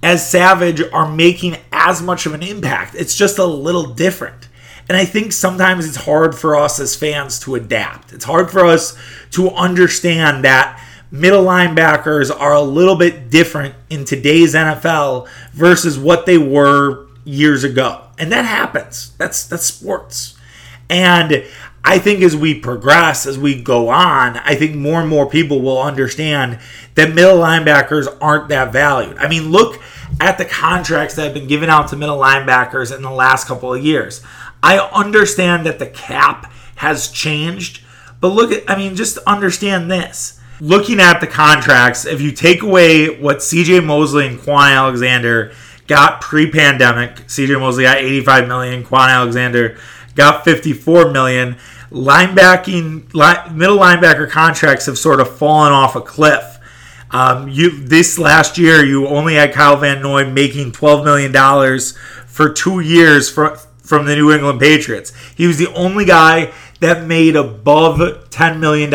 as 0.00 0.30
Savage 0.30 0.80
are 0.92 1.10
making 1.10 1.56
as 1.72 2.00
much 2.00 2.24
of 2.24 2.34
an 2.34 2.42
impact. 2.44 2.94
It's 2.94 3.16
just 3.16 3.36
a 3.36 3.44
little 3.44 3.92
different. 3.94 4.48
And 4.88 4.96
I 4.96 5.04
think 5.04 5.32
sometimes 5.32 5.84
it's 5.84 5.96
hard 5.96 6.36
for 6.36 6.54
us 6.54 6.78
as 6.78 6.94
fans 6.94 7.40
to 7.40 7.56
adapt. 7.56 8.12
It's 8.12 8.24
hard 8.24 8.48
for 8.48 8.64
us 8.64 8.96
to 9.32 9.50
understand 9.50 10.44
that 10.44 10.80
middle 11.10 11.44
linebackers 11.44 12.30
are 12.30 12.54
a 12.54 12.62
little 12.62 12.94
bit 12.94 13.28
different 13.28 13.74
in 13.90 14.04
today's 14.04 14.54
NFL 14.54 15.28
versus 15.52 15.98
what 15.98 16.26
they 16.26 16.38
were 16.38 17.07
years 17.28 17.62
ago. 17.62 18.02
And 18.18 18.32
that 18.32 18.44
happens. 18.44 19.12
That's 19.18 19.46
that's 19.46 19.64
sports. 19.64 20.36
And 20.88 21.44
I 21.84 21.98
think 21.98 22.22
as 22.22 22.34
we 22.34 22.58
progress, 22.58 23.26
as 23.26 23.38
we 23.38 23.60
go 23.62 23.88
on, 23.88 24.38
I 24.38 24.54
think 24.54 24.74
more 24.74 25.00
and 25.00 25.08
more 25.08 25.28
people 25.28 25.60
will 25.60 25.80
understand 25.80 26.58
that 26.94 27.14
middle 27.14 27.38
linebackers 27.38 28.08
aren't 28.20 28.48
that 28.48 28.72
valued. 28.72 29.18
I 29.18 29.28
mean, 29.28 29.50
look 29.50 29.80
at 30.20 30.38
the 30.38 30.44
contracts 30.44 31.14
that 31.14 31.24
have 31.24 31.34
been 31.34 31.46
given 31.46 31.70
out 31.70 31.88
to 31.88 31.96
middle 31.96 32.18
linebackers 32.18 32.94
in 32.94 33.02
the 33.02 33.10
last 33.10 33.46
couple 33.46 33.72
of 33.72 33.84
years. 33.84 34.22
I 34.62 34.78
understand 34.78 35.66
that 35.66 35.78
the 35.78 35.86
cap 35.86 36.52
has 36.76 37.10
changed, 37.10 37.82
but 38.20 38.28
look 38.28 38.50
at, 38.50 38.68
I 38.68 38.76
mean, 38.76 38.96
just 38.96 39.18
understand 39.18 39.90
this 39.90 40.38
looking 40.60 41.00
at 41.00 41.20
the 41.20 41.26
contracts, 41.26 42.04
if 42.04 42.20
you 42.20 42.32
take 42.32 42.62
away 42.62 43.20
what 43.20 43.38
CJ 43.38 43.84
Mosley 43.84 44.26
and 44.26 44.38
Kwon 44.38 44.74
Alexander 44.74 45.52
got 45.88 46.20
pre-pandemic, 46.20 47.16
CJ 47.26 47.58
Mosley 47.58 47.84
got 47.84 47.96
85 47.96 48.46
million. 48.46 48.84
Kwon 48.84 49.08
Alexander 49.08 49.76
got 50.14 50.44
54 50.44 51.10
million. 51.10 51.56
Linebacking, 51.90 53.14
line, 53.14 53.56
middle 53.56 53.78
linebacker 53.78 54.30
contracts 54.30 54.86
have 54.86 54.98
sort 54.98 55.20
of 55.20 55.36
fallen 55.36 55.72
off 55.72 55.96
a 55.96 56.00
cliff. 56.00 56.58
Um, 57.10 57.48
you 57.48 57.70
this 57.70 58.18
last 58.18 58.58
year, 58.58 58.84
you 58.84 59.08
only 59.08 59.34
had 59.34 59.54
Kyle 59.54 59.76
Van 59.78 60.02
Noy 60.02 60.30
making 60.30 60.72
12 60.72 61.04
million 61.04 61.32
dollars 61.32 61.96
for 62.26 62.52
two 62.52 62.80
years 62.80 63.30
for, 63.30 63.56
from 63.82 64.04
the 64.04 64.14
New 64.14 64.30
England 64.30 64.60
Patriots. 64.60 65.14
He 65.34 65.46
was 65.46 65.56
the 65.56 65.72
only 65.72 66.04
guy 66.04 66.52
that 66.80 67.04
made 67.06 67.34
above 67.34 67.98
$10 68.30 68.58
million 68.60 68.92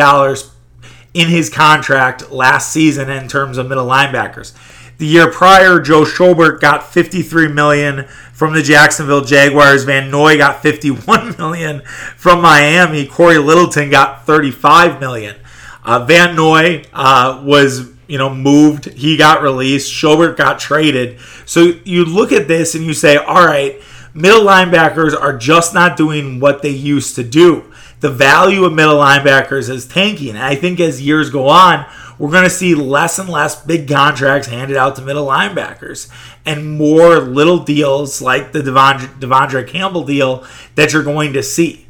in 1.12 1.28
his 1.28 1.50
contract 1.50 2.30
last 2.30 2.72
season 2.72 3.10
in 3.10 3.28
terms 3.28 3.58
of 3.58 3.68
middle 3.68 3.86
linebackers. 3.86 4.52
The 4.98 5.06
year 5.06 5.30
prior, 5.30 5.80
Joe 5.80 6.02
Schobert 6.04 6.60
got 6.60 6.92
53 6.92 7.48
million 7.48 8.04
from 8.32 8.54
the 8.54 8.62
Jacksonville 8.62 9.24
Jaguars. 9.24 9.84
Van 9.84 10.10
Noy 10.10 10.36
got 10.36 10.62
51 10.62 11.36
million 11.38 11.82
from 12.16 12.40
Miami. 12.40 13.06
Cory 13.06 13.38
Littleton 13.38 13.90
got 13.90 14.24
35 14.26 15.00
million. 15.00 15.36
Uh, 15.84 16.04
Van 16.04 16.34
Noy 16.36 16.84
uh, 16.92 17.42
was 17.44 17.90
you 18.06 18.18
know 18.18 18.32
moved. 18.32 18.86
He 18.86 19.16
got 19.16 19.42
released. 19.42 19.92
Schobert 19.92 20.36
got 20.36 20.58
traded. 20.58 21.18
So 21.44 21.72
you 21.84 22.04
look 22.04 22.32
at 22.32 22.48
this 22.48 22.74
and 22.74 22.84
you 22.84 22.94
say, 22.94 23.16
all 23.16 23.44
right, 23.44 23.80
middle 24.14 24.42
linebackers 24.42 25.18
are 25.18 25.36
just 25.36 25.74
not 25.74 25.96
doing 25.96 26.40
what 26.40 26.62
they 26.62 26.70
used 26.70 27.16
to 27.16 27.24
do 27.24 27.70
the 28.04 28.10
value 28.10 28.64
of 28.66 28.72
middle 28.74 28.96
linebackers 28.96 29.70
is 29.70 29.88
tanking. 29.88 30.28
And 30.28 30.44
I 30.44 30.56
think 30.56 30.78
as 30.78 31.00
years 31.00 31.30
go 31.30 31.48
on, 31.48 31.86
we're 32.18 32.30
going 32.30 32.44
to 32.44 32.50
see 32.50 32.74
less 32.74 33.18
and 33.18 33.28
less 33.28 33.64
big 33.64 33.88
contracts 33.88 34.48
handed 34.48 34.76
out 34.76 34.96
to 34.96 35.02
middle 35.02 35.26
linebackers 35.26 36.10
and 36.46 36.78
more 36.78 37.18
little 37.18 37.58
deals 37.58 38.22
like 38.22 38.52
the 38.52 38.60
Devondre, 38.60 39.18
De'Vondre 39.18 39.66
Campbell 39.66 40.04
deal 40.04 40.46
that 40.74 40.92
you're 40.92 41.02
going 41.02 41.32
to 41.32 41.42
see. 41.42 41.86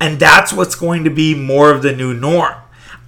And 0.00 0.18
that's 0.18 0.52
what's 0.52 0.74
going 0.74 1.04
to 1.04 1.10
be 1.10 1.34
more 1.34 1.70
of 1.70 1.82
the 1.82 1.94
new 1.94 2.12
norm. 2.12 2.54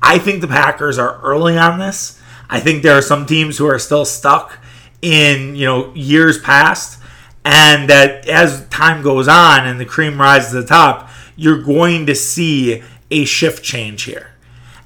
I 0.00 0.18
think 0.18 0.40
the 0.40 0.48
Packers 0.48 0.98
are 0.98 1.20
early 1.22 1.58
on 1.58 1.78
this. 1.78 2.20
I 2.48 2.60
think 2.60 2.82
there 2.82 2.96
are 2.96 3.02
some 3.02 3.26
teams 3.26 3.58
who 3.58 3.66
are 3.66 3.78
still 3.78 4.04
stuck 4.04 4.58
in, 5.02 5.56
you 5.56 5.66
know, 5.66 5.92
years 5.94 6.38
past 6.38 7.00
and 7.44 7.90
that 7.90 8.26
as 8.28 8.66
time 8.68 9.02
goes 9.02 9.28
on 9.28 9.66
and 9.66 9.78
the 9.78 9.84
cream 9.84 10.20
rises 10.20 10.52
to 10.52 10.62
the 10.62 10.66
top, 10.66 11.10
you're 11.36 11.62
going 11.62 12.06
to 12.06 12.14
see 12.14 12.82
a 13.10 13.24
shift 13.24 13.62
change 13.62 14.04
here. 14.04 14.33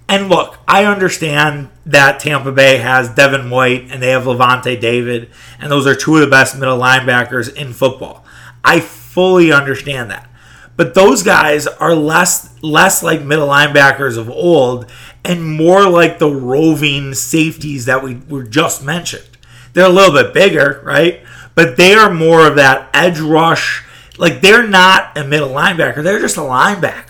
And 0.09 0.29
look, 0.29 0.59
I 0.67 0.85
understand 0.85 1.69
that 1.85 2.19
Tampa 2.19 2.51
Bay 2.51 2.79
has 2.79 3.11
Devin 3.11 3.51
White 3.51 3.91
and 3.91 4.03
they 4.03 4.11
have 4.11 4.25
Lavonte 4.25 4.81
David, 4.81 5.31
and 5.61 5.71
those 5.71 5.87
are 5.87 5.95
two 5.95 6.15
of 6.15 6.23
the 6.23 6.27
best 6.27 6.59
middle 6.59 6.79
linebackers 6.79 7.55
in 7.55 7.75
football. 7.75 8.25
I 8.65 8.81
fully 8.81 9.53
understand 9.53 10.11
that. 10.11 10.29
But 10.77 10.95
those 10.95 11.23
guys 11.23 11.67
are 11.67 11.95
less 11.95 12.55
less 12.63 13.03
like 13.03 13.23
middle 13.23 13.49
linebackers 13.49 14.17
of 14.17 14.31
old 14.31 14.91
and 15.25 15.45
more 15.45 15.89
like 15.89 16.19
the 16.19 16.31
roving 16.31 17.15
safeties 17.15 17.87
that 17.87 18.03
we 18.03 18.15
were 18.29 18.45
just 18.45 18.85
mentioned. 18.85 19.29
They're 19.73 19.87
a 19.87 19.91
little 19.91 20.15
bit 20.15 20.33
bigger, 20.33 20.81
right? 20.85 21.21
But 21.55 21.77
they 21.77 21.95
are 21.95 22.15
more 22.15 22.47
of 22.47 22.57
that 22.57 22.89
edge 22.95 23.19
rush 23.19 23.85
like 24.19 24.41
they're 24.41 24.67
not 24.67 25.17
a 25.17 25.25
middle 25.25 25.51
linebacker; 25.51 26.03
they're 26.03 26.21
just 26.21 26.37
a 26.37 26.41
linebacker. 26.41 27.08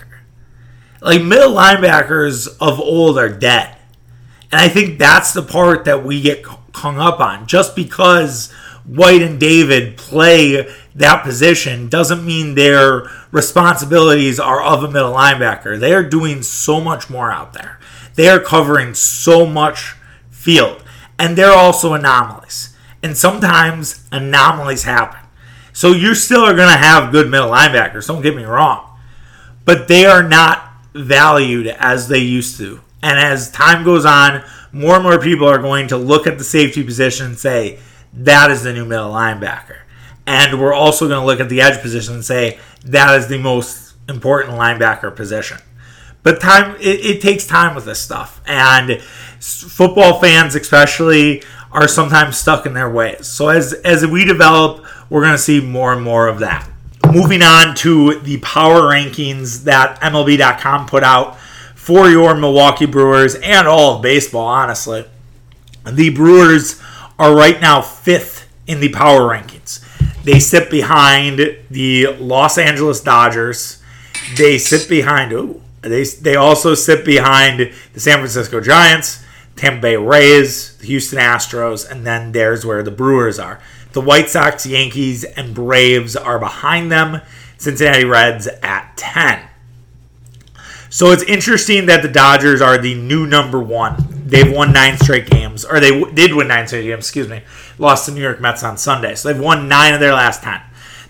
Like 1.01 1.23
middle 1.23 1.53
linebackers 1.53 2.47
of 2.59 2.79
old 2.79 3.17
are 3.17 3.29
dead, 3.29 3.75
and 4.51 4.59
I 4.59 4.67
think 4.67 4.99
that's 4.99 5.33
the 5.33 5.41
part 5.41 5.85
that 5.85 6.03
we 6.03 6.21
get 6.21 6.45
hung 6.73 6.99
up 6.99 7.19
on. 7.19 7.47
Just 7.47 7.75
because 7.75 8.51
White 8.85 9.21
and 9.21 9.39
David 9.39 9.97
play 9.97 10.67
that 10.95 11.23
position 11.23 11.87
doesn't 11.87 12.25
mean 12.25 12.55
their 12.55 13.09
responsibilities 13.31 14.39
are 14.39 14.61
of 14.61 14.83
a 14.83 14.91
middle 14.91 15.13
linebacker. 15.13 15.79
They 15.79 15.93
are 15.93 16.03
doing 16.03 16.41
so 16.41 16.81
much 16.81 17.09
more 17.09 17.31
out 17.31 17.53
there. 17.53 17.79
They 18.15 18.27
are 18.27 18.39
covering 18.39 18.93
so 18.93 19.45
much 19.45 19.95
field, 20.29 20.83
and 21.17 21.37
they're 21.37 21.51
also 21.51 21.93
anomalies. 21.93 22.75
And 23.01 23.15
sometimes 23.17 24.05
anomalies 24.11 24.83
happen. 24.83 25.19
So 25.71 25.93
you 25.93 26.15
still 26.15 26.41
are 26.41 26.55
going 26.55 26.67
to 26.67 26.77
have 26.77 27.13
good 27.13 27.29
middle 27.29 27.51
linebackers, 27.51 28.07
don't 28.07 28.21
get 28.21 28.35
me 28.35 28.43
wrong. 28.43 28.99
But 29.63 29.87
they 29.87 30.05
are 30.05 30.23
not 30.23 30.68
valued 30.99 31.67
as 31.67 32.07
they 32.07 32.19
used 32.19 32.57
to. 32.57 32.81
And 33.01 33.19
as 33.19 33.51
time 33.51 33.83
goes 33.83 34.05
on, 34.05 34.43
more 34.71 34.95
and 34.95 35.03
more 35.03 35.19
people 35.19 35.47
are 35.47 35.57
going 35.57 35.87
to 35.87 35.97
look 35.97 36.27
at 36.27 36.37
the 36.37 36.43
safety 36.43 36.83
position 36.83 37.27
and 37.27 37.37
say, 37.37 37.79
that 38.13 38.51
is 38.51 38.63
the 38.63 38.73
new 38.73 38.85
middle 38.85 39.11
linebacker. 39.11 39.79
And 40.25 40.59
we're 40.59 40.73
also 40.73 41.07
going 41.07 41.19
to 41.19 41.25
look 41.25 41.39
at 41.39 41.49
the 41.49 41.61
edge 41.61 41.81
position 41.81 42.15
and 42.15 42.25
say, 42.25 42.59
that 42.85 43.17
is 43.17 43.27
the 43.27 43.39
most 43.39 43.95
important 44.07 44.57
linebacker 44.57 45.15
position. 45.15 45.59
But 46.21 46.41
time 46.41 46.75
it, 46.75 47.05
it 47.05 47.21
takes 47.21 47.47
time 47.47 47.75
with 47.75 47.85
this 47.85 47.99
stuff. 47.99 48.41
And 48.45 49.01
football 49.39 50.19
fans 50.19 50.55
especially 50.55 51.43
are 51.71 51.87
sometimes 51.87 52.37
stuck 52.37 52.65
in 52.65 52.73
their 52.73 52.89
ways. 52.89 53.27
So 53.27 53.49
as 53.49 53.73
as 53.73 54.05
we 54.05 54.25
develop 54.25 54.85
we're 55.09 55.21
going 55.21 55.33
to 55.33 55.37
see 55.37 55.61
more 55.61 55.93
and 55.93 56.03
more 56.03 56.27
of 56.27 56.39
that. 56.39 56.69
Moving 57.11 57.41
on 57.41 57.73
to 57.77 58.19
the 58.19 58.37
power 58.37 58.81
rankings 58.81 59.63
that 59.63 59.99
MLB.com 59.99 60.85
put 60.85 61.01
out 61.01 61.39
for 61.73 62.07
your 62.07 62.35
Milwaukee 62.35 62.85
Brewers 62.85 63.33
and 63.33 63.67
all 63.67 63.95
of 63.95 64.03
baseball, 64.03 64.45
honestly. 64.45 65.05
The 65.91 66.11
Brewers 66.11 66.79
are 67.17 67.35
right 67.35 67.59
now 67.59 67.81
fifth 67.81 68.47
in 68.67 68.79
the 68.79 68.89
power 68.89 69.21
rankings. 69.21 69.83
They 70.23 70.39
sit 70.39 70.69
behind 70.69 71.57
the 71.71 72.15
Los 72.19 72.59
Angeles 72.59 73.01
Dodgers. 73.01 73.81
They 74.37 74.59
sit 74.59 74.87
behind, 74.87 75.31
ooh, 75.31 75.63
they, 75.81 76.03
they 76.03 76.35
also 76.35 76.75
sit 76.75 77.03
behind 77.03 77.73
the 77.93 77.99
San 77.99 78.17
Francisco 78.17 78.61
Giants, 78.61 79.23
Tampa 79.55 79.81
Bay 79.81 79.95
Rays, 79.95 80.77
the 80.77 80.85
Houston 80.85 81.17
Astros, 81.17 81.89
and 81.89 82.05
then 82.05 82.33
there's 82.33 82.63
where 82.65 82.83
the 82.83 82.91
Brewers 82.91 83.39
are. 83.39 83.59
The 83.91 84.01
White 84.01 84.29
Sox, 84.29 84.65
Yankees, 84.65 85.23
and 85.23 85.55
Braves 85.55 86.15
are 86.15 86.39
behind 86.39 86.91
them. 86.91 87.21
Cincinnati 87.57 88.05
Reds 88.05 88.47
at 88.61 88.95
10. 88.95 89.47
So 90.89 91.11
it's 91.11 91.23
interesting 91.23 91.85
that 91.87 92.01
the 92.01 92.07
Dodgers 92.07 92.61
are 92.61 92.77
the 92.77 92.95
new 92.95 93.27
number 93.27 93.59
one. 93.59 94.05
They've 94.25 94.51
won 94.51 94.73
nine 94.73 94.97
straight 94.97 95.29
games, 95.29 95.65
or 95.65 95.79
they 95.79 95.91
w- 95.91 96.13
did 96.13 96.33
win 96.33 96.47
nine 96.47 96.67
straight 96.67 96.83
games, 96.83 97.05
excuse 97.05 97.27
me. 97.27 97.41
Lost 97.77 98.05
to 98.05 98.11
New 98.11 98.21
York 98.21 98.39
Mets 98.39 98.63
on 98.63 98.77
Sunday. 98.77 99.15
So 99.15 99.31
they've 99.31 99.41
won 99.41 99.67
nine 99.67 99.93
of 99.93 99.99
their 99.99 100.13
last 100.13 100.43
10. 100.43 100.61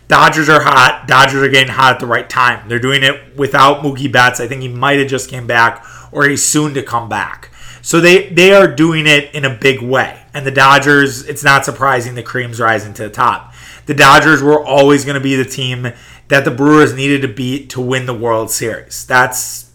Dodgers 0.08 0.50
are 0.50 0.62
hot. 0.62 1.06
Dodgers 1.08 1.42
are 1.44 1.50
getting 1.50 1.74
hot 1.74 1.94
at 1.94 2.00
the 2.00 2.08
right 2.08 2.30
time. 2.30 2.68
They're 2.68 2.80
doing 2.80 3.04
it 3.04 3.38
without 3.38 3.84
Mookie 3.84 4.12
Betts. 4.12 4.40
I 4.40 4.48
think 4.48 4.62
he 4.62 4.68
might 4.68 5.00
have 5.00 5.08
just 5.08 5.30
came 5.30 5.48
back, 5.48 5.86
or 6.12 6.26
he's 6.26 6.44
soon 6.44 6.74
to 6.74 6.82
come 6.82 7.08
back. 7.08 7.49
So 7.82 8.02
they 8.02 8.30
they 8.30 8.54
are 8.54 8.68
doing 8.68 9.08
it 9.08 9.34
in 9.34 9.46
a 9.46 9.50
big 9.50 9.82
way. 9.82 10.22
And 10.34 10.46
the 10.46 10.52
Dodgers, 10.52 11.26
it's 11.26 11.44
not 11.44 11.66
surprising 11.66 12.16
the 12.16 12.24
cream's 12.24 12.60
rising 12.60 12.94
to 12.96 13.04
the 13.04 13.10
top. 13.10 13.54
The 13.86 13.94
Dodgers 13.94 14.44
were 14.44 14.64
always 14.64 15.06
going 15.06 15.16
to 15.16 15.22
be 15.22 15.36
the 15.36 15.46
team 15.46 15.92
that 16.28 16.46
the 16.46 16.52
Brewers 16.52 16.94
needed 16.94 17.24
to 17.24 17.28
beat 17.28 17.72
to 17.72 17.82
win 17.82 18.06
the 18.06 18.14
World 18.14 18.52
Series. 18.52 19.06
That's 19.08 19.72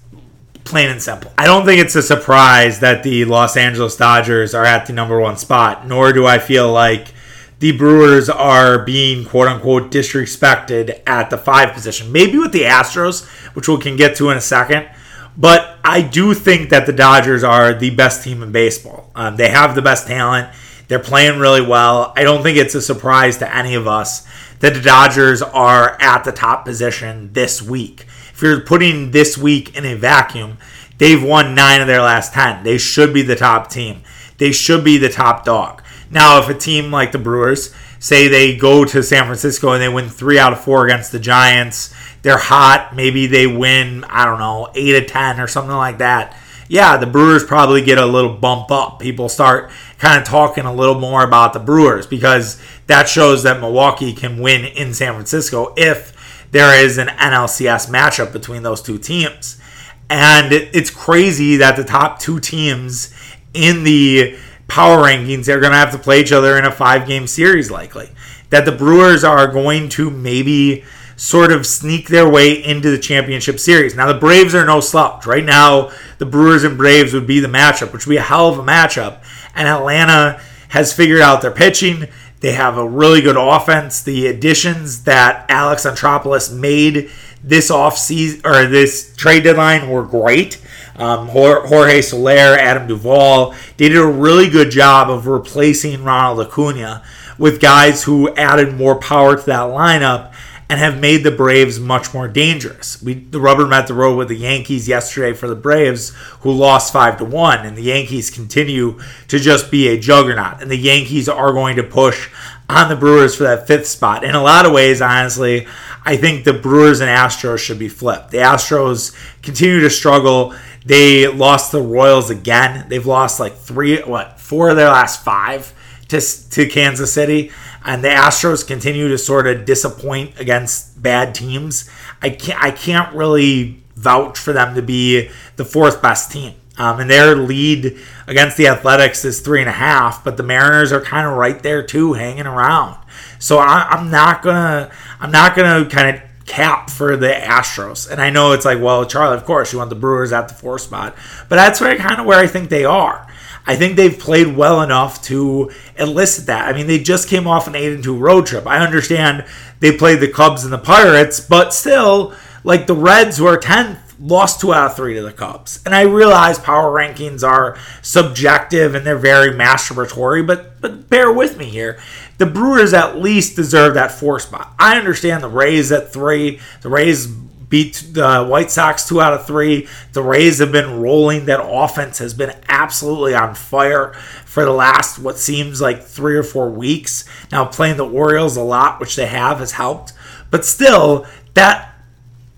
plain 0.63 0.89
and 0.89 1.03
simple. 1.03 1.33
I 1.37 1.47
don't 1.47 1.65
think 1.65 1.81
it's 1.81 1.95
a 1.95 2.03
surprise 2.03 2.81
that 2.81 3.03
the 3.03 3.25
Los 3.25 3.57
Angeles 3.57 3.97
Dodgers 3.97 4.55
are 4.55 4.65
at 4.65 4.87
the 4.87 4.93
number 4.93 5.21
one 5.21 5.37
spot, 5.37 5.87
nor 5.87 6.13
do 6.13 6.27
I 6.27 6.39
feel 6.39 6.73
like 6.73 7.13
the 7.59 7.73
Brewers 7.73 8.29
are 8.29 8.79
being 8.79 9.25
quote 9.25 9.49
unquote 9.49 9.91
disrespected 9.91 11.01
at 11.07 11.31
the 11.31 11.39
five 11.39 11.73
position. 11.73 12.13
Maybe 12.13 12.39
with 12.39 12.53
the 12.53 12.63
Astros, 12.63 13.27
which 13.55 13.69
we 13.69 13.79
can 13.79 13.97
get 13.97 14.17
to 14.17 14.31
in 14.31 14.37
a 14.37 14.41
second. 14.41 14.89
But 15.37 15.79
I 15.85 16.01
do 16.01 16.33
think 16.35 16.71
that 16.71 16.87
the 16.87 16.93
Dodgers 16.93 17.43
are 17.43 17.75
the 17.75 17.91
best 17.91 18.23
team 18.23 18.43
in 18.43 18.53
baseball. 18.53 19.11
Um, 19.15 19.37
they 19.37 19.49
have 19.49 19.75
the 19.75 19.83
best 19.83 20.07
talent. 20.07 20.55
They're 20.89 20.99
playing 20.99 21.41
really 21.41 21.65
well. 21.65 22.13
I 22.17 22.23
don't 22.23 22.43
think 22.43 22.59
it's 22.59 22.75
a 22.75 22.83
surprise 22.83 23.39
to 23.39 23.55
any 23.55 23.75
of 23.75 23.87
us 23.87 24.27
that 24.61 24.75
the 24.75 24.81
Dodgers 24.81 25.43
are 25.43 25.97
at 26.01 26.25
the 26.25 26.33
top 26.33 26.65
position 26.65 27.33
this 27.33 27.61
week. 27.61 28.07
If 28.33 28.43
you're 28.43 28.61
putting 28.61 29.11
this 29.11 29.37
week 29.37 29.77
in 29.77 29.85
a 29.85 29.95
vacuum, 29.95 30.59
they've 30.99 31.23
won 31.23 31.55
nine 31.55 31.81
of 31.81 31.87
their 31.87 32.03
last 32.03 32.33
10. 32.33 32.65
They 32.65 32.79
should 32.79 33.13
be 33.13 33.23
the 33.23 33.37
top 33.37 33.71
team. 33.71 34.03
They 34.39 34.53
should 34.53 34.85
be 34.85 34.99
the 34.99 35.09
top 35.09 35.45
dog. 35.45 35.83
Now, 36.11 36.39
if 36.39 36.49
a 36.49 36.55
team 36.55 36.91
like 36.91 37.13
the 37.13 37.19
Brewers, 37.19 37.75
say 37.99 38.29
they 38.29 38.57
go 38.57 38.85
to 38.85 39.03
San 39.03 39.25
Francisco 39.25 39.73
and 39.73 39.83
they 39.83 39.89
win 39.89 40.09
three 40.09 40.39
out 40.39 40.53
of 40.53 40.63
four 40.63 40.85
against 40.85 41.13
the 41.13 41.19
Giants, 41.19 41.95
they're 42.23 42.39
hot. 42.39 42.95
Maybe 42.95 43.27
they 43.27 43.47
win, 43.47 44.05
I 44.05 44.25
don't 44.25 44.39
know, 44.39 44.71
8 44.75 45.03
of 45.03 45.07
10 45.09 45.41
or 45.41 45.47
something 45.47 45.75
like 45.75 45.99
that. 45.99 46.37
Yeah, 46.69 46.97
the 46.97 47.07
Brewers 47.07 47.45
probably 47.45 47.83
get 47.83 47.99
a 47.99 48.07
little 48.07 48.35
bump 48.35 48.71
up. 48.71 48.99
People 48.99 49.29
start 49.29 49.71
kind 49.99 50.19
of 50.19 50.27
talking 50.27 50.65
a 50.65 50.73
little 50.73 50.99
more 50.99 51.23
about 51.23 51.53
the 51.53 51.59
Brewers 51.61 52.07
because 52.07 52.61
that 52.87 53.09
shows 53.09 53.43
that 53.43 53.61
Milwaukee 53.61 54.13
can 54.13 54.41
win 54.41 54.65
in 54.65 54.95
San 54.95 55.15
Francisco 55.15 55.75
if 55.77 56.15
there 56.51 56.85
is 56.85 56.99
an 56.99 57.09
NLCS 57.09 57.91
matchup 57.91 58.33
between 58.33 58.63
those 58.63 58.81
two 58.81 58.99
teams. 58.99 59.61
And 60.09 60.53
it's 60.53 60.91
crazy 60.91 61.57
that 61.57 61.77
the 61.77 61.85
top 61.85 62.21
two 62.21 62.39
teams 62.39 63.15
in 63.53 63.85
the 63.85 64.37
power 64.69 64.99
rankings, 64.99 65.47
they're 65.47 65.61
going 65.61 65.73
to 65.73 65.79
have 65.79 65.93
to 65.93 65.99
play 65.99 66.21
each 66.21 66.33
other 66.33 66.59
in 66.59 66.65
a 66.65 66.73
five 66.73 67.07
game 67.07 67.27
series, 67.27 67.71
likely. 67.71 68.11
That 68.51 68.65
the 68.65 68.73
Brewers 68.73 69.25
are 69.25 69.47
going 69.47 69.89
to 69.91 70.11
maybe 70.11 70.85
sort 71.17 71.53
of 71.53 71.67
sneak 71.67 72.09
their 72.09 72.29
way 72.29 72.53
into 72.53 72.91
the 72.91 72.99
championship 72.99 73.61
series. 73.61 73.95
Now, 73.95 74.13
the 74.13 74.19
Braves 74.19 74.55
are 74.55 74.65
no 74.65 74.81
slouch. 74.81 75.27
Right 75.27 75.45
now, 75.45 75.91
the 76.19 76.27
Brewers 76.27 76.65
and 76.65 76.77
Braves 76.77 77.13
would 77.13 77.27
be 77.27 77.41
the 77.41 77.49
matchup, 77.49 77.93
which 77.93 78.07
would 78.07 78.13
be 78.13 78.19
a 78.19 78.23
hell 78.23 78.49
of 78.49 78.59
a 78.59 78.63
matchup. 78.63 79.23
And 79.55 79.69
Atlanta 79.69 80.41
has 80.71 80.93
figured 80.93 81.21
out 81.21 81.41
their 81.41 81.53
pitching. 81.53 82.09
They 82.41 82.53
have 82.53 82.77
a 82.77 82.89
really 82.89 83.21
good 83.21 83.37
offense. 83.37 84.03
The 84.03 84.27
additions 84.27 85.05
that 85.05 85.47
Alex 85.49 85.87
Anthopoulos 85.87 86.53
made 86.53 87.11
this 87.43 87.71
off 87.71 87.97
season 87.97 88.41
or 88.45 88.67
this 88.67 89.15
trade 89.17 89.45
deadline 89.45 89.89
were 89.89 90.03
great. 90.03 90.61
Um, 90.97 91.29
Jorge 91.29 92.03
Soler, 92.03 92.57
Adam 92.57 92.87
Duvall, 92.87 93.55
they 93.77 93.89
did 93.89 93.99
a 93.99 94.07
really 94.07 94.49
good 94.49 94.71
job 94.71 95.11
of 95.11 95.27
replacing 95.27 96.05
Ronald 96.05 96.47
Acuna 96.47 97.03
with 97.39 97.61
guys 97.61 98.05
who 98.05 98.35
added 98.37 98.75
more 98.75 98.95
power 98.95 99.37
to 99.37 99.47
that 99.47 99.71
lineup 99.71 100.33
and 100.69 100.79
have 100.81 100.99
made 100.99 101.23
the 101.23 101.31
Braves 101.31 101.79
much 101.79 102.15
more 102.15 102.27
dangerous. 102.27 103.03
We 103.03 103.15
the 103.15 103.41
rubber 103.41 103.67
met 103.67 103.87
the 103.87 103.95
road 103.95 104.17
with 104.17 104.29
the 104.29 104.37
Yankees 104.37 104.89
yesterday 104.89 105.33
for 105.35 105.47
the 105.47 105.55
Braves, 105.55 106.11
who 106.41 106.53
lost 106.53 106.93
five 106.93 107.19
to 107.19 107.25
one, 107.25 107.67
and 107.67 107.77
the 107.77 107.83
Yankees 107.83 108.31
continue 108.31 108.99
to 109.29 109.39
just 109.39 109.71
be 109.71 109.89
a 109.89 109.99
juggernaut. 109.99 110.63
And 110.63 110.71
the 110.71 110.77
Yankees 110.77 111.29
are 111.29 111.53
going 111.53 111.77
to 111.77 111.83
push 111.83 112.31
on 112.69 112.89
the 112.89 112.97
Brewers 112.97 113.37
for 113.37 113.43
that 113.45 113.67
fifth 113.67 113.87
spot. 113.87 114.25
In 114.25 114.35
a 114.35 114.43
lot 114.43 114.65
of 114.65 114.73
ways, 114.73 115.03
honestly, 115.03 115.67
I 116.05 116.17
think 116.17 116.45
the 116.45 116.55
Brewers 116.55 117.01
and 117.01 117.11
Astros 117.11 117.59
should 117.59 117.79
be 117.79 117.89
flipped. 117.89 118.31
The 118.31 118.39
Astros 118.39 119.15
continue 119.43 119.81
to 119.81 119.91
struggle. 119.91 120.55
They 120.85 121.27
lost 121.29 121.73
the 121.73 121.81
Royals 121.81 122.31
again. 122.31 122.87
They've 122.89 123.07
lost 123.07 123.41
like 123.41 123.57
three, 123.57 124.03
what, 124.03 124.41
four 124.41 124.71
of 124.71 124.77
their 124.77 124.89
last 124.89 125.25
five 125.25 125.73
to, 126.09 126.21
to 126.51 126.69
Kansas 126.69 127.13
City. 127.13 127.51
And 127.85 128.03
the 128.03 128.09
Astros 128.09 128.67
continue 128.67 129.09
to 129.09 129.19
sort 129.19 129.47
of 129.47 129.65
disappoint 129.65 130.39
against 130.39 131.03
bad 131.03 131.35
teams. 131.35 131.89
I 132.23 132.31
can't, 132.31 132.63
I 132.63 132.71
can't 132.71 133.15
really 133.15 133.83
vouch 133.95 134.39
for 134.39 134.53
them 134.53 134.75
to 134.75 134.83
be 134.83 135.31
the 135.57 135.65
fourth 135.65 136.03
best 136.03 136.33
team. 136.33 136.55
Um, 136.77 136.99
and 136.99 137.09
their 137.09 137.37
lead 137.37 137.97
against 138.27 138.57
the 138.57 138.67
Athletics 138.67 139.25
is 139.25 139.41
three 139.41 139.61
and 139.61 139.69
a 139.69 139.73
half, 139.73 140.25
but 140.25 140.37
the 140.37 140.43
Mariners 140.43 140.93
are 140.93 141.01
kind 141.01 141.27
of 141.27 141.35
right 141.35 141.63
there 141.63 141.83
too, 141.85 142.15
hanging 142.15 142.47
around. 142.47 142.99
So 143.39 143.59
I, 143.59 143.87
I'm 143.91 144.11
not 144.11 144.43
gonna, 144.43 144.91
I'm 145.21 145.31
not 145.31 145.55
gonna 145.55 145.89
kind 145.89 146.17
of 146.17 146.23
cap 146.47 146.91
for 146.91 147.17
the 147.17 147.29
Astros. 147.29 148.11
And 148.11 148.21
I 148.21 148.31
know 148.31 148.53
it's 148.53 148.65
like, 148.65 148.81
well, 148.81 149.05
Charlie, 149.07 149.37
of 149.37 149.45
course, 149.45 149.73
you 149.73 149.79
want 149.79 149.91
the 149.91 149.97
Brewers 149.97 150.33
at 150.33 150.49
the 150.49 150.55
four 150.55 150.79
spot, 150.79 151.17
but 151.49 151.57
that's 151.57 151.81
where 151.81 151.97
kind 151.97 152.21
of 152.21 152.27
where 152.27 152.39
I 152.39 152.47
think 152.47 152.71
they 152.71 152.85
are. 152.85 153.27
I 153.67 153.77
think 153.77 153.97
they've 153.97 154.19
played 154.19 154.57
well 154.57 154.83
enough 154.83 155.23
to 155.25 155.71
elicit 155.97 156.47
that. 156.47 156.69
I 156.69 156.77
mean, 156.77 156.87
they 156.87 156.99
just 156.99 157.29
came 157.29 157.47
off 157.47 157.67
an 157.67 157.75
eight 157.75 157.95
and 157.95 158.05
two 158.05 158.17
road 158.17 158.47
trip. 158.47 158.67
I 158.67 158.85
understand 158.85 159.47
they 159.81 159.97
played 159.97 160.21
the 160.21 160.29
Cubs 160.29 160.65
and 160.65 160.73
the 160.73 160.79
Pirates, 160.79 161.41
but 161.41 161.73
still, 161.73 162.35
like 162.63 162.87
the 162.87 162.95
Reds 162.95 163.41
are 163.41 163.57
tenth 163.57 163.99
lost 164.21 164.61
two 164.61 164.73
out 164.73 164.91
of 164.91 164.97
three 164.97 165.15
to 165.15 165.23
the 165.23 165.33
Cubs. 165.33 165.81
And 165.85 165.95
I 165.95 166.03
realize 166.03 166.59
power 166.59 166.93
rankings 166.93 167.47
are 167.47 167.77
subjective 168.03 168.95
and 168.95 169.07
they're 169.07 169.19
very 169.19 169.51
masturbatory, 169.51 170.47
but 170.47 170.81
but 170.81 171.09
bear 171.09 171.33
with 171.33 171.57
me 171.57 171.67
here. 171.67 171.99
The 172.39 172.47
Brewers 172.47 172.93
at 172.93 173.19
least 173.19 173.57
deserve 173.57 173.95
that 173.95 174.13
four 174.13 174.39
spot. 174.41 174.75
I 174.79 174.99
understand 174.99 175.43
the 175.43 175.49
Rays 175.49 175.93
at 175.93 176.13
three. 176.13 176.61
The 176.83 176.89
Rays 176.89 177.27
beat 177.27 178.05
the 178.13 178.45
White 178.45 178.71
Sox 178.71 179.09
two 179.09 179.21
out 179.21 179.33
of 179.33 179.47
three. 179.47 179.89
The 180.13 180.23
Rays 180.23 180.59
have 180.59 180.73
been 180.73 181.01
rolling. 181.01 181.47
That 181.47 181.65
offense 181.65 182.19
has 182.19 182.35
been 182.35 182.55
absolutely 182.69 183.35
on 183.35 183.55
fire 183.55 184.13
for 184.45 184.65
the 184.65 184.73
last 184.73 185.19
what 185.19 185.39
seems 185.39 185.81
like 185.81 186.03
three 186.03 186.37
or 186.37 186.43
four 186.43 186.71
weeks. 186.71 187.25
Now 187.51 187.65
playing 187.65 187.97
the 187.97 188.07
Orioles 188.07 188.57
a 188.57 188.63
lot, 188.63 189.01
which 189.01 189.17
they 189.17 189.27
have, 189.27 189.59
has 189.59 189.73
helped. 189.73 190.13
But 190.51 190.65
still, 190.65 191.27
that 191.55 191.95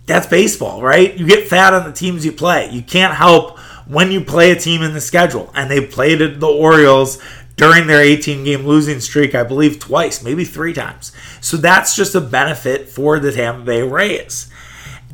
that's 0.07 0.27
baseball, 0.27 0.83
right? 0.83 1.17
You 1.17 1.27
get 1.27 1.49
fat 1.49 1.75
on 1.75 1.85
the 1.85 1.93
teams 1.93 2.25
you 2.25 2.33
play. 2.33 2.71
You 2.71 2.83
can't 2.83 3.15
help 3.15 3.59
when 3.87 4.13
you 4.13 4.21
play 4.21 4.51
a 4.51 4.57
team 4.57 4.83
in 4.83 4.95
the 4.95 5.01
schedule. 5.01 5.51
And 5.55 5.71
they 5.71 5.85
played 5.85 6.41
the 6.41 6.47
Orioles 6.47 7.23
during 7.57 7.87
their 7.87 8.03
18 8.03 8.45
game 8.45 8.67
losing 8.67 9.01
streak, 9.01 9.35
I 9.35 9.43
believe 9.43 9.79
twice, 9.79 10.23
maybe 10.23 10.45
three 10.45 10.73
times. 10.73 11.13
So 11.41 11.57
that's 11.57 11.97
just 11.97 12.15
a 12.15 12.21
benefit 12.21 12.89
for 12.89 13.19
the 13.19 13.33
Tampa 13.33 13.65
Bay 13.65 13.83
Rays. 13.83 14.51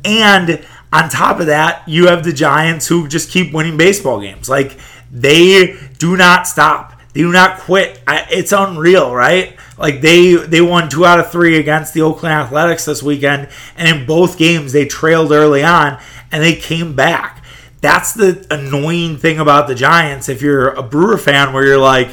And 0.03 0.65
on 0.91 1.09
top 1.09 1.39
of 1.39 1.47
that, 1.47 1.87
you 1.87 2.07
have 2.07 2.23
the 2.23 2.33
Giants 2.33 2.87
who 2.87 3.07
just 3.07 3.31
keep 3.31 3.53
winning 3.53 3.77
baseball 3.77 4.19
games. 4.19 4.49
Like 4.49 4.77
they 5.11 5.77
do 5.97 6.17
not 6.17 6.45
stop. 6.45 6.99
They 7.13 7.21
do 7.21 7.31
not 7.31 7.59
quit. 7.59 8.01
It's 8.07 8.51
unreal, 8.51 9.13
right? 9.13 9.55
Like 9.77 10.01
they 10.01 10.33
they 10.33 10.61
won 10.61 10.89
two 10.89 11.05
out 11.05 11.19
of 11.19 11.31
three 11.31 11.57
against 11.57 11.93
the 11.93 12.01
Oakland 12.01 12.33
Athletics 12.33 12.85
this 12.85 13.01
weekend, 13.01 13.49
and 13.77 13.87
in 13.87 14.05
both 14.05 14.37
games 14.37 14.71
they 14.73 14.85
trailed 14.85 15.31
early 15.31 15.63
on 15.63 15.99
and 16.31 16.43
they 16.43 16.55
came 16.55 16.95
back. 16.95 17.43
That's 17.81 18.13
the 18.13 18.45
annoying 18.49 19.17
thing 19.17 19.39
about 19.39 19.67
the 19.67 19.75
Giants. 19.75 20.29
If 20.29 20.41
you're 20.41 20.69
a 20.69 20.81
Brewer 20.81 21.17
fan, 21.17 21.53
where 21.53 21.65
you're 21.65 21.77
like, 21.77 22.09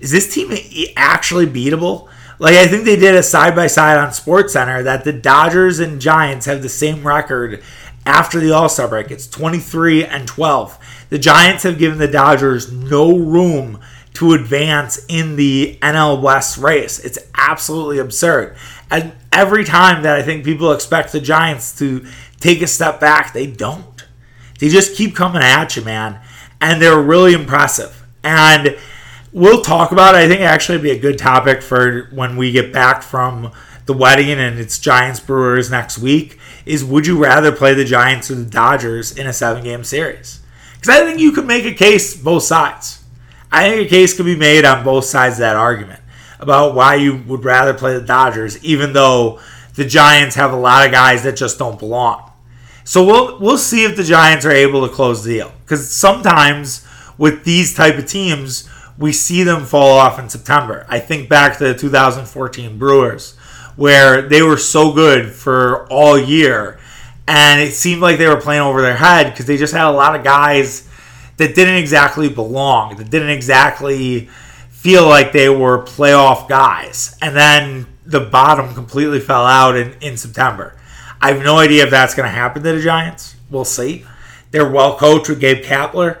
is 0.00 0.10
this 0.10 0.32
team 0.32 0.52
actually 0.96 1.46
beatable? 1.46 2.08
Like 2.38 2.54
I 2.54 2.66
think 2.66 2.84
they 2.84 2.96
did 2.96 3.14
a 3.14 3.22
side 3.22 3.56
by 3.56 3.66
side 3.66 3.98
on 3.98 4.12
Sports 4.12 4.52
Center 4.52 4.82
that 4.82 5.04
the 5.04 5.12
Dodgers 5.12 5.78
and 5.78 6.00
Giants 6.00 6.46
have 6.46 6.62
the 6.62 6.68
same 6.68 7.06
record 7.06 7.62
after 8.04 8.38
the 8.40 8.52
All 8.52 8.68
Star 8.68 8.88
break. 8.88 9.10
It's 9.10 9.26
23 9.26 10.04
and 10.04 10.28
12. 10.28 11.06
The 11.08 11.18
Giants 11.18 11.62
have 11.62 11.78
given 11.78 11.98
the 11.98 12.08
Dodgers 12.08 12.70
no 12.70 13.16
room 13.16 13.80
to 14.14 14.32
advance 14.32 15.04
in 15.08 15.36
the 15.36 15.78
NL 15.82 16.22
West 16.22 16.56
race. 16.58 16.98
It's 16.98 17.18
absolutely 17.34 17.98
absurd. 17.98 18.56
And 18.90 19.12
every 19.32 19.64
time 19.64 20.02
that 20.04 20.16
I 20.16 20.22
think 20.22 20.44
people 20.44 20.72
expect 20.72 21.12
the 21.12 21.20
Giants 21.20 21.76
to 21.78 22.06
take 22.40 22.62
a 22.62 22.66
step 22.66 23.00
back, 23.00 23.32
they 23.32 23.46
don't. 23.46 24.04
They 24.58 24.68
just 24.68 24.96
keep 24.96 25.14
coming 25.14 25.42
at 25.42 25.76
you, 25.76 25.82
man. 25.82 26.20
And 26.60 26.80
they're 26.80 27.00
really 27.00 27.34
impressive. 27.34 28.06
And 28.24 28.78
we'll 29.36 29.60
talk 29.60 29.92
about 29.92 30.14
it. 30.14 30.18
I 30.18 30.28
think 30.28 30.40
actually 30.40 30.78
be 30.78 30.90
a 30.90 30.98
good 30.98 31.18
topic 31.18 31.62
for 31.62 32.08
when 32.10 32.38
we 32.38 32.50
get 32.52 32.72
back 32.72 33.02
from 33.02 33.52
the 33.84 33.92
wedding 33.92 34.30
and 34.30 34.58
it's 34.58 34.78
Giants 34.78 35.20
Brewers 35.20 35.70
next 35.70 35.98
week 35.98 36.38
is 36.64 36.82
would 36.82 37.06
you 37.06 37.22
rather 37.22 37.52
play 37.52 37.74
the 37.74 37.84
Giants 37.84 38.30
or 38.30 38.34
the 38.34 38.46
Dodgers 38.46 39.16
in 39.16 39.26
a 39.26 39.34
seven 39.34 39.62
game 39.62 39.84
series? 39.84 40.40
Because 40.74 40.88
I 40.88 41.04
think 41.04 41.20
you 41.20 41.32
could 41.32 41.46
make 41.46 41.66
a 41.66 41.74
case 41.74 42.16
both 42.16 42.44
sides. 42.44 43.04
I 43.52 43.68
think 43.68 43.86
a 43.86 43.90
case 43.90 44.16
could 44.16 44.24
be 44.24 44.36
made 44.36 44.64
on 44.64 44.82
both 44.82 45.04
sides 45.04 45.34
of 45.34 45.40
that 45.40 45.54
argument 45.54 46.00
about 46.40 46.74
why 46.74 46.94
you 46.94 47.22
would 47.26 47.44
rather 47.44 47.74
play 47.74 47.92
the 47.92 48.04
Dodgers, 48.04 48.62
even 48.64 48.94
though 48.94 49.38
the 49.74 49.84
Giants 49.84 50.34
have 50.36 50.54
a 50.54 50.56
lot 50.56 50.86
of 50.86 50.92
guys 50.92 51.22
that 51.24 51.36
just 51.36 51.58
don't 51.58 51.78
belong. 51.78 52.32
So 52.84 53.04
we'll 53.04 53.38
we'll 53.38 53.58
see 53.58 53.84
if 53.84 53.96
the 53.96 54.04
Giants 54.04 54.46
are 54.46 54.50
able 54.50 54.88
to 54.88 54.94
close 54.94 55.22
the 55.22 55.34
deal. 55.34 55.52
Because 55.60 55.90
sometimes 55.90 56.86
with 57.18 57.44
these 57.44 57.74
type 57.74 57.98
of 57.98 58.06
teams, 58.06 58.68
we 58.98 59.12
see 59.12 59.42
them 59.42 59.64
fall 59.64 59.98
off 59.98 60.18
in 60.18 60.28
September. 60.28 60.86
I 60.88 60.98
think 60.98 61.28
back 61.28 61.58
to 61.58 61.64
the 61.64 61.74
2014 61.74 62.78
Brewers, 62.78 63.36
where 63.76 64.22
they 64.22 64.42
were 64.42 64.56
so 64.56 64.92
good 64.92 65.32
for 65.32 65.86
all 65.88 66.18
year, 66.18 66.78
and 67.28 67.60
it 67.60 67.72
seemed 67.72 68.00
like 68.00 68.18
they 68.18 68.26
were 68.26 68.40
playing 68.40 68.62
over 68.62 68.80
their 68.80 68.96
head 68.96 69.30
because 69.30 69.46
they 69.46 69.56
just 69.56 69.74
had 69.74 69.86
a 69.86 69.90
lot 69.90 70.16
of 70.16 70.24
guys 70.24 70.88
that 71.36 71.54
didn't 71.54 71.74
exactly 71.74 72.28
belong, 72.28 72.96
that 72.96 73.10
didn't 73.10 73.30
exactly 73.30 74.28
feel 74.70 75.06
like 75.06 75.32
they 75.32 75.48
were 75.48 75.82
playoff 75.82 76.48
guys. 76.48 77.16
And 77.20 77.36
then 77.36 77.86
the 78.06 78.20
bottom 78.20 78.72
completely 78.74 79.20
fell 79.20 79.44
out 79.44 79.76
in, 79.76 79.94
in 80.00 80.16
September. 80.16 80.74
I 81.20 81.32
have 81.32 81.42
no 81.42 81.58
idea 81.58 81.84
if 81.84 81.90
that's 81.90 82.14
going 82.14 82.26
to 82.28 82.34
happen 82.34 82.62
to 82.62 82.72
the 82.72 82.80
Giants. 82.80 83.36
We'll 83.50 83.64
see. 83.64 84.04
They're 84.50 84.70
well 84.70 84.96
coached 84.96 85.28
with 85.28 85.40
Gabe 85.40 85.64
Kapler 85.64 86.20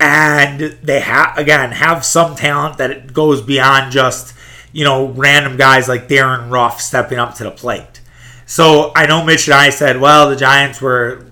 and 0.00 0.60
they 0.82 1.00
have 1.00 1.36
again 1.36 1.72
have 1.72 2.04
some 2.04 2.36
talent 2.36 2.78
that 2.78 3.12
goes 3.12 3.42
beyond 3.42 3.92
just 3.92 4.34
you 4.72 4.84
know 4.84 5.08
random 5.08 5.56
guys 5.56 5.88
like 5.88 6.08
Darin 6.08 6.50
Ruf 6.50 6.80
stepping 6.80 7.18
up 7.18 7.34
to 7.36 7.44
the 7.44 7.50
plate. 7.50 8.00
So 8.46 8.92
I 8.96 9.06
know 9.06 9.24
Mitch 9.24 9.46
and 9.46 9.54
I 9.54 9.68
said, 9.70 10.00
well, 10.00 10.30
the 10.30 10.36
Giants 10.36 10.80
were 10.80 11.26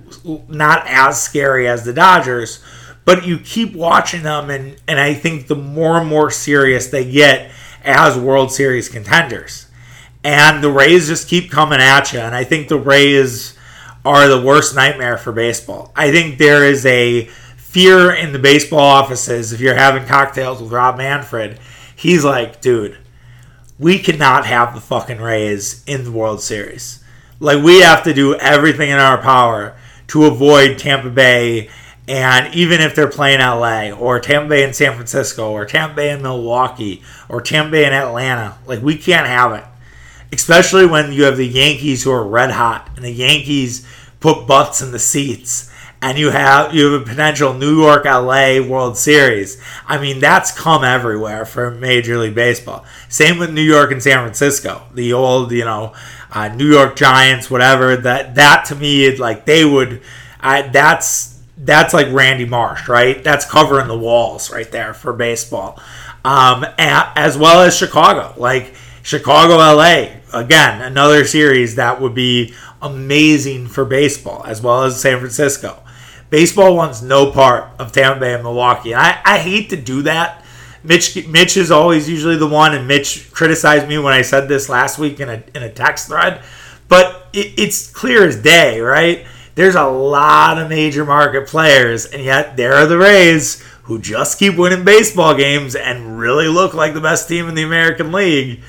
not 0.48 0.84
as 0.86 1.22
scary 1.22 1.66
as 1.66 1.84
the 1.84 1.94
Dodgers, 1.94 2.62
but 3.06 3.26
you 3.26 3.38
keep 3.38 3.74
watching 3.74 4.22
them, 4.22 4.50
and 4.50 4.76
and 4.88 5.00
I 5.00 5.14
think 5.14 5.46
the 5.46 5.56
more 5.56 5.98
and 5.98 6.08
more 6.08 6.30
serious 6.30 6.88
they 6.88 7.10
get 7.10 7.50
as 7.84 8.18
World 8.18 8.50
Series 8.52 8.88
contenders, 8.88 9.66
and 10.24 10.62
the 10.62 10.70
Rays 10.70 11.06
just 11.06 11.28
keep 11.28 11.50
coming 11.50 11.80
at 11.80 12.12
you, 12.12 12.18
and 12.18 12.34
I 12.34 12.44
think 12.44 12.68
the 12.68 12.78
Rays 12.78 13.56
are 14.04 14.28
the 14.28 14.40
worst 14.40 14.74
nightmare 14.74 15.18
for 15.18 15.32
baseball. 15.32 15.92
I 15.96 16.10
think 16.10 16.38
there 16.38 16.64
is 16.64 16.84
a 16.86 17.28
fear 17.76 18.10
in 18.10 18.32
the 18.32 18.38
baseball 18.38 18.78
offices 18.78 19.52
if 19.52 19.60
you're 19.60 19.74
having 19.74 20.06
cocktails 20.06 20.62
with 20.62 20.72
Rob 20.72 20.96
Manfred. 20.96 21.58
He's 21.94 22.24
like, 22.24 22.62
dude, 22.62 22.96
we 23.78 23.98
cannot 23.98 24.46
have 24.46 24.74
the 24.74 24.80
fucking 24.80 25.20
Rays 25.20 25.84
in 25.86 26.04
the 26.04 26.10
World 26.10 26.40
Series. 26.40 27.04
Like, 27.38 27.62
we 27.62 27.82
have 27.82 28.02
to 28.04 28.14
do 28.14 28.34
everything 28.36 28.88
in 28.88 28.98
our 28.98 29.20
power 29.20 29.76
to 30.06 30.24
avoid 30.24 30.78
Tampa 30.78 31.10
Bay 31.10 31.68
And 32.08 32.54
even 32.54 32.80
if 32.80 32.94
they're 32.94 33.10
playing 33.10 33.40
LA 33.40 33.90
or 33.90 34.20
Tampa 34.20 34.48
Bay 34.48 34.64
and 34.64 34.74
San 34.74 34.94
Francisco 34.94 35.50
or 35.50 35.66
Tampa 35.66 35.96
Bay 35.96 36.08
and 36.08 36.22
Milwaukee 36.22 37.02
or 37.28 37.42
Tampa 37.42 37.72
Bay 37.72 37.84
and 37.84 37.94
Atlanta, 37.94 38.56
like 38.64 38.80
we 38.80 38.96
can't 38.96 39.26
have 39.26 39.52
it. 39.52 39.64
Especially 40.32 40.86
when 40.86 41.12
you 41.12 41.24
have 41.24 41.36
the 41.36 41.46
Yankees 41.46 42.04
who 42.04 42.10
are 42.10 42.26
red 42.26 42.52
hot 42.52 42.88
and 42.96 43.04
the 43.04 43.12
Yankees 43.12 43.86
put 44.20 44.46
butts 44.46 44.80
in 44.80 44.92
the 44.92 44.98
seats 44.98 45.70
and 46.02 46.18
you 46.18 46.30
have 46.30 46.74
you 46.74 46.92
have 46.92 47.02
a 47.02 47.04
potential 47.04 47.54
New 47.54 47.80
York 47.80 48.04
LA 48.04 48.60
World 48.60 48.96
Series. 48.96 49.60
I 49.86 49.98
mean, 49.98 50.20
that's 50.20 50.56
come 50.56 50.84
everywhere 50.84 51.44
for 51.44 51.70
Major 51.70 52.18
League 52.18 52.34
Baseball. 52.34 52.84
Same 53.08 53.38
with 53.38 53.52
New 53.52 53.62
York 53.62 53.90
and 53.90 54.02
San 54.02 54.18
Francisco. 54.18 54.82
The 54.94 55.12
old, 55.12 55.52
you 55.52 55.64
know, 55.64 55.94
uh, 56.30 56.48
New 56.48 56.70
York 56.70 56.96
Giants, 56.96 57.50
whatever. 57.50 57.96
That 57.96 58.34
that 58.34 58.66
to 58.66 58.74
me, 58.74 59.16
like 59.16 59.46
they 59.46 59.64
would. 59.64 60.02
I, 60.40 60.62
that's 60.62 61.40
that's 61.56 61.94
like 61.94 62.12
Randy 62.12 62.44
Marsh, 62.44 62.88
right? 62.88 63.22
That's 63.24 63.48
covering 63.48 63.88
the 63.88 63.98
walls 63.98 64.50
right 64.50 64.70
there 64.70 64.92
for 64.92 65.12
baseball, 65.12 65.80
um, 66.24 66.66
as 66.78 67.38
well 67.38 67.62
as 67.62 67.76
Chicago. 67.76 68.34
Like 68.36 68.74
Chicago, 69.02 69.56
LA, 69.56 70.08
again, 70.34 70.82
another 70.82 71.24
series 71.24 71.76
that 71.76 72.00
would 72.00 72.14
be 72.14 72.54
amazing 72.82 73.68
for 73.68 73.84
baseball, 73.84 74.44
as 74.44 74.60
well 74.60 74.84
as 74.84 75.00
San 75.00 75.18
Francisco. 75.18 75.82
Baseball 76.30 76.76
wants 76.76 77.02
no 77.02 77.30
part 77.30 77.70
of 77.78 77.92
Tampa 77.92 78.20
Bay 78.20 78.34
and 78.34 78.42
Milwaukee. 78.42 78.92
And 78.92 79.00
I, 79.00 79.20
I 79.24 79.38
hate 79.38 79.70
to 79.70 79.76
do 79.76 80.02
that. 80.02 80.44
Mitch 80.82 81.26
Mitch 81.26 81.56
is 81.56 81.70
always 81.70 82.08
usually 82.08 82.36
the 82.36 82.46
one, 82.46 82.74
and 82.74 82.86
Mitch 82.86 83.32
criticized 83.32 83.88
me 83.88 83.98
when 83.98 84.12
I 84.12 84.22
said 84.22 84.48
this 84.48 84.68
last 84.68 84.98
week 84.98 85.18
in 85.20 85.28
a, 85.28 85.42
in 85.54 85.62
a 85.62 85.72
text 85.72 86.08
thread. 86.08 86.42
But 86.88 87.26
it, 87.32 87.58
it's 87.58 87.90
clear 87.90 88.26
as 88.26 88.40
day, 88.40 88.80
right? 88.80 89.26
There's 89.56 89.74
a 89.74 89.86
lot 89.86 90.58
of 90.58 90.68
major 90.68 91.04
market 91.04 91.48
players, 91.48 92.06
and 92.06 92.22
yet 92.22 92.56
there 92.56 92.74
are 92.74 92.86
the 92.86 92.98
Rays 92.98 93.62
who 93.84 93.98
just 93.98 94.38
keep 94.38 94.56
winning 94.56 94.84
baseball 94.84 95.34
games 95.34 95.74
and 95.74 96.18
really 96.18 96.48
look 96.48 96.74
like 96.74 96.92
the 96.92 97.00
best 97.00 97.28
team 97.28 97.48
in 97.48 97.54
the 97.54 97.62
American 97.62 98.12
League. 98.12 98.60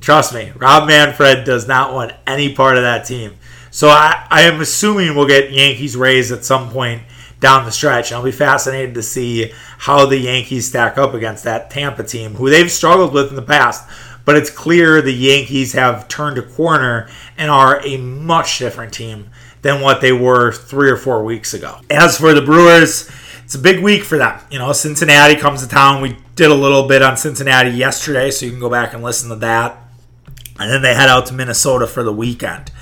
Trust 0.00 0.32
me, 0.32 0.52
Rob 0.56 0.86
Manfred 0.86 1.44
does 1.44 1.66
not 1.66 1.92
want 1.92 2.12
any 2.26 2.54
part 2.54 2.76
of 2.76 2.82
that 2.82 3.04
team. 3.04 3.34
So 3.78 3.90
I, 3.90 4.26
I 4.28 4.42
am 4.42 4.60
assuming 4.60 5.14
we'll 5.14 5.28
get 5.28 5.52
Yankees 5.52 5.96
Rays 5.96 6.32
at 6.32 6.44
some 6.44 6.68
point 6.68 7.00
down 7.38 7.64
the 7.64 7.70
stretch. 7.70 8.10
And 8.10 8.18
I'll 8.18 8.24
be 8.24 8.32
fascinated 8.32 8.96
to 8.96 9.04
see 9.04 9.52
how 9.78 10.04
the 10.04 10.18
Yankees 10.18 10.66
stack 10.66 10.98
up 10.98 11.14
against 11.14 11.44
that 11.44 11.70
Tampa 11.70 12.02
team, 12.02 12.34
who 12.34 12.50
they've 12.50 12.72
struggled 12.72 13.12
with 13.12 13.28
in 13.28 13.36
the 13.36 13.40
past. 13.40 13.88
But 14.24 14.34
it's 14.34 14.50
clear 14.50 15.00
the 15.00 15.12
Yankees 15.12 15.74
have 15.74 16.08
turned 16.08 16.38
a 16.38 16.42
corner 16.42 17.08
and 17.36 17.52
are 17.52 17.80
a 17.86 17.98
much 17.98 18.58
different 18.58 18.92
team 18.92 19.30
than 19.62 19.80
what 19.80 20.00
they 20.00 20.10
were 20.10 20.50
three 20.50 20.90
or 20.90 20.96
four 20.96 21.22
weeks 21.22 21.54
ago. 21.54 21.78
As 21.88 22.18
for 22.18 22.34
the 22.34 22.42
Brewers, 22.42 23.08
it's 23.44 23.54
a 23.54 23.60
big 23.60 23.80
week 23.80 24.02
for 24.02 24.18
them. 24.18 24.40
You 24.50 24.58
know, 24.58 24.72
Cincinnati 24.72 25.36
comes 25.36 25.62
to 25.62 25.68
town. 25.68 26.02
We 26.02 26.16
did 26.34 26.50
a 26.50 26.54
little 26.56 26.88
bit 26.88 27.00
on 27.00 27.16
Cincinnati 27.16 27.70
yesterday, 27.70 28.32
so 28.32 28.44
you 28.44 28.50
can 28.50 28.60
go 28.60 28.70
back 28.70 28.92
and 28.92 29.04
listen 29.04 29.28
to 29.28 29.36
that. 29.36 29.78
And 30.58 30.68
then 30.68 30.82
they 30.82 30.94
head 30.94 31.08
out 31.08 31.26
to 31.26 31.32
Minnesota 31.32 31.86
for 31.86 32.02
the 32.02 32.12
weekend. 32.12 32.72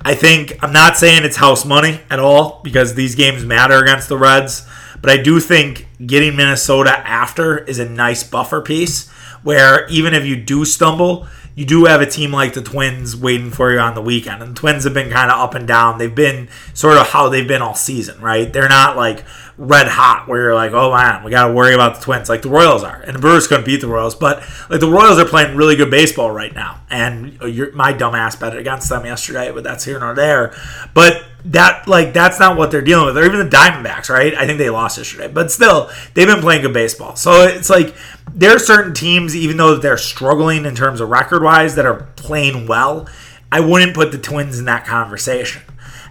I 0.00 0.14
think 0.14 0.62
I'm 0.62 0.72
not 0.72 0.96
saying 0.96 1.24
it's 1.24 1.36
house 1.36 1.64
money 1.64 2.00
at 2.10 2.18
all 2.18 2.60
because 2.62 2.94
these 2.94 3.14
games 3.14 3.44
matter 3.44 3.78
against 3.82 4.08
the 4.08 4.16
Reds, 4.16 4.66
but 5.00 5.10
I 5.10 5.16
do 5.22 5.40
think 5.40 5.88
getting 6.04 6.36
Minnesota 6.36 6.90
after 7.06 7.58
is 7.58 7.78
a 7.78 7.88
nice 7.88 8.22
buffer 8.22 8.60
piece 8.60 9.08
where 9.42 9.86
even 9.88 10.14
if 10.14 10.24
you 10.24 10.36
do 10.36 10.64
stumble, 10.64 11.26
you 11.54 11.64
do 11.64 11.86
have 11.86 12.00
a 12.00 12.06
team 12.06 12.32
like 12.32 12.52
the 12.52 12.62
Twins 12.62 13.16
waiting 13.16 13.50
for 13.50 13.72
you 13.72 13.78
on 13.78 13.94
the 13.94 14.02
weekend. 14.02 14.42
And 14.42 14.54
the 14.54 14.60
Twins 14.60 14.84
have 14.84 14.92
been 14.92 15.10
kind 15.10 15.30
of 15.30 15.40
up 15.40 15.54
and 15.54 15.66
down. 15.66 15.98
They've 15.98 16.14
been 16.14 16.48
sort 16.74 16.98
of 16.98 17.08
how 17.08 17.28
they've 17.28 17.48
been 17.48 17.62
all 17.62 17.74
season, 17.74 18.20
right? 18.20 18.52
They're 18.52 18.68
not 18.68 18.96
like 18.96 19.24
red 19.58 19.88
hot 19.88 20.28
where 20.28 20.42
you're 20.42 20.54
like, 20.54 20.72
oh 20.72 20.92
man, 20.92 21.24
we 21.24 21.30
got 21.30 21.48
to 21.48 21.54
worry 21.54 21.72
about 21.72 21.96
the 21.96 22.00
Twins 22.02 22.28
like 22.28 22.42
the 22.42 22.50
Royals 22.50 22.82
are. 22.82 23.00
And 23.00 23.14
the 23.14 23.18
Brewers 23.18 23.46
couldn't 23.46 23.64
beat 23.64 23.80
the 23.80 23.88
Royals, 23.88 24.14
but 24.14 24.42
like 24.68 24.80
the 24.80 24.90
Royals 24.90 25.18
are 25.18 25.24
playing 25.24 25.56
really 25.56 25.76
good 25.76 25.90
baseball 25.90 26.30
right 26.30 26.54
now. 26.54 26.80
And 26.90 27.40
my 27.74 27.92
dumbass 27.94 28.38
bet 28.38 28.56
against 28.56 28.90
them 28.90 29.06
yesterday, 29.06 29.50
but 29.50 29.64
that's 29.64 29.84
here 29.84 29.98
nor 29.98 30.14
there. 30.14 30.54
But 30.92 31.24
that 31.46 31.88
like 31.88 32.12
that's 32.12 32.38
not 32.38 32.58
what 32.58 32.70
they're 32.70 32.82
dealing 32.82 33.06
with. 33.06 33.16
Or 33.16 33.24
even 33.24 33.38
the 33.38 33.56
Diamondbacks, 33.56 34.10
right? 34.10 34.34
I 34.34 34.46
think 34.46 34.58
they 34.58 34.68
lost 34.68 34.98
yesterday, 34.98 35.28
but 35.28 35.50
still 35.50 35.90
they've 36.12 36.26
been 36.26 36.40
playing 36.40 36.62
good 36.62 36.74
baseball. 36.74 37.16
So 37.16 37.44
it's 37.44 37.70
like 37.70 37.94
there 38.30 38.54
are 38.54 38.58
certain 38.58 38.92
teams, 38.92 39.34
even 39.34 39.56
though 39.56 39.76
they're 39.76 39.96
struggling 39.96 40.66
in 40.66 40.74
terms 40.74 41.00
of 41.00 41.08
record 41.08 41.42
wise, 41.42 41.76
that 41.76 41.86
are 41.86 42.08
playing 42.16 42.66
well. 42.66 43.08
I 43.50 43.60
wouldn't 43.60 43.94
put 43.94 44.12
the 44.12 44.18
Twins 44.18 44.58
in 44.58 44.66
that 44.66 44.84
conversation. 44.84 45.62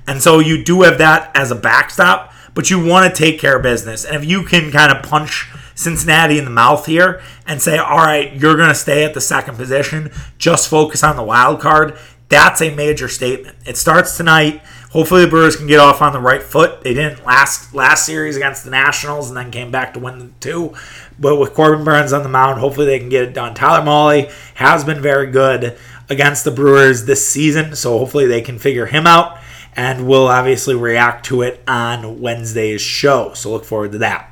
And 0.07 0.21
so 0.21 0.39
you 0.39 0.63
do 0.63 0.83
have 0.83 0.97
that 0.99 1.31
as 1.35 1.51
a 1.51 1.55
backstop 1.55 2.31
but 2.55 2.71
you 2.71 2.83
want 2.83 3.13
to 3.13 3.23
take 3.23 3.39
care 3.39 3.57
of 3.57 3.61
business. 3.61 4.03
And 4.05 4.15
if 4.15 4.25
you 4.25 4.41
can 4.41 4.71
kind 4.71 4.91
of 4.91 5.03
punch 5.03 5.47
Cincinnati 5.75 6.39
in 6.39 6.45
the 6.45 6.51
mouth 6.51 6.87
here 6.87 7.21
and 7.45 7.61
say, 7.61 7.77
all 7.77 7.97
right, 7.97 8.33
you're 8.33 8.55
going 8.55 8.69
to 8.69 8.75
stay 8.75 9.03
at 9.03 9.13
the 9.13 9.21
second 9.21 9.57
position, 9.57 10.09
just 10.39 10.69
focus 10.69 11.03
on 11.03 11.17
the 11.17 11.23
wild 11.23 11.59
card, 11.59 11.97
that's 12.29 12.61
a 12.61 12.73
major 12.73 13.07
statement. 13.07 13.55
It 13.67 13.77
starts 13.77 14.17
tonight. 14.17 14.63
Hopefully 14.91 15.25
the 15.25 15.29
Brewers 15.29 15.57
can 15.57 15.67
get 15.67 15.79
off 15.79 16.01
on 16.01 16.13
the 16.13 16.19
right 16.21 16.41
foot. 16.41 16.81
They 16.81 16.93
didn't 16.93 17.25
last 17.25 17.75
last 17.75 18.05
series 18.05 18.37
against 18.37 18.63
the 18.63 18.71
Nationals 18.71 19.27
and 19.27 19.37
then 19.37 19.51
came 19.51 19.69
back 19.69 19.93
to 19.93 19.99
win 19.99 20.19
the 20.19 20.29
two. 20.39 20.73
But 21.19 21.35
with 21.35 21.53
Corbin 21.53 21.83
Burnes 21.83 22.13
on 22.13 22.23
the 22.23 22.29
mound, 22.29 22.61
hopefully 22.61 22.87
they 22.87 22.99
can 22.99 23.09
get 23.09 23.23
it 23.23 23.33
done. 23.33 23.53
Tyler 23.53 23.85
Mahle 23.85 24.31
has 24.55 24.85
been 24.85 25.01
very 25.01 25.29
good 25.29 25.77
against 26.09 26.45
the 26.45 26.51
Brewers 26.51 27.05
this 27.05 27.27
season, 27.27 27.75
so 27.75 27.97
hopefully 27.97 28.25
they 28.25 28.41
can 28.41 28.57
figure 28.57 28.85
him 28.85 29.05
out 29.05 29.37
and 29.75 30.07
we'll 30.07 30.27
obviously 30.27 30.75
react 30.75 31.25
to 31.27 31.41
it 31.41 31.61
on 31.67 32.21
Wednesday's 32.21 32.81
show. 32.81 33.33
So 33.33 33.51
look 33.51 33.65
forward 33.65 33.91
to 33.93 33.97
that. 33.99 34.31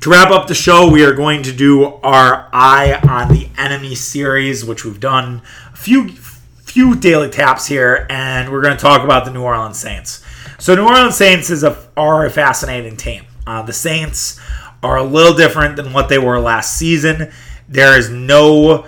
To 0.00 0.10
wrap 0.10 0.30
up 0.30 0.46
the 0.46 0.54
show, 0.54 0.90
we 0.90 1.04
are 1.04 1.12
going 1.12 1.42
to 1.42 1.52
do 1.52 1.84
our 1.84 2.48
eye 2.52 2.98
on 3.06 3.28
the 3.28 3.48
enemy 3.58 3.94
series, 3.94 4.64
which 4.64 4.84
we've 4.84 5.00
done 5.00 5.42
a 5.72 5.76
few 5.76 6.08
few 6.08 6.94
daily 6.94 7.28
taps 7.28 7.66
here, 7.66 8.06
and 8.08 8.50
we're 8.50 8.62
going 8.62 8.76
to 8.76 8.80
talk 8.80 9.02
about 9.02 9.24
the 9.24 9.30
New 9.32 9.42
Orleans 9.42 9.78
Saints. 9.78 10.24
So 10.58 10.74
New 10.74 10.86
Orleans 10.86 11.16
Saints 11.16 11.50
is 11.50 11.64
a 11.64 11.76
are 11.96 12.24
a 12.24 12.30
fascinating 12.30 12.96
team. 12.96 13.24
Uh, 13.46 13.62
the 13.62 13.72
Saints 13.72 14.40
are 14.82 14.96
a 14.96 15.02
little 15.02 15.34
different 15.34 15.76
than 15.76 15.92
what 15.92 16.08
they 16.08 16.18
were 16.18 16.38
last 16.40 16.78
season. 16.78 17.30
There 17.68 17.98
is 17.98 18.08
no 18.08 18.86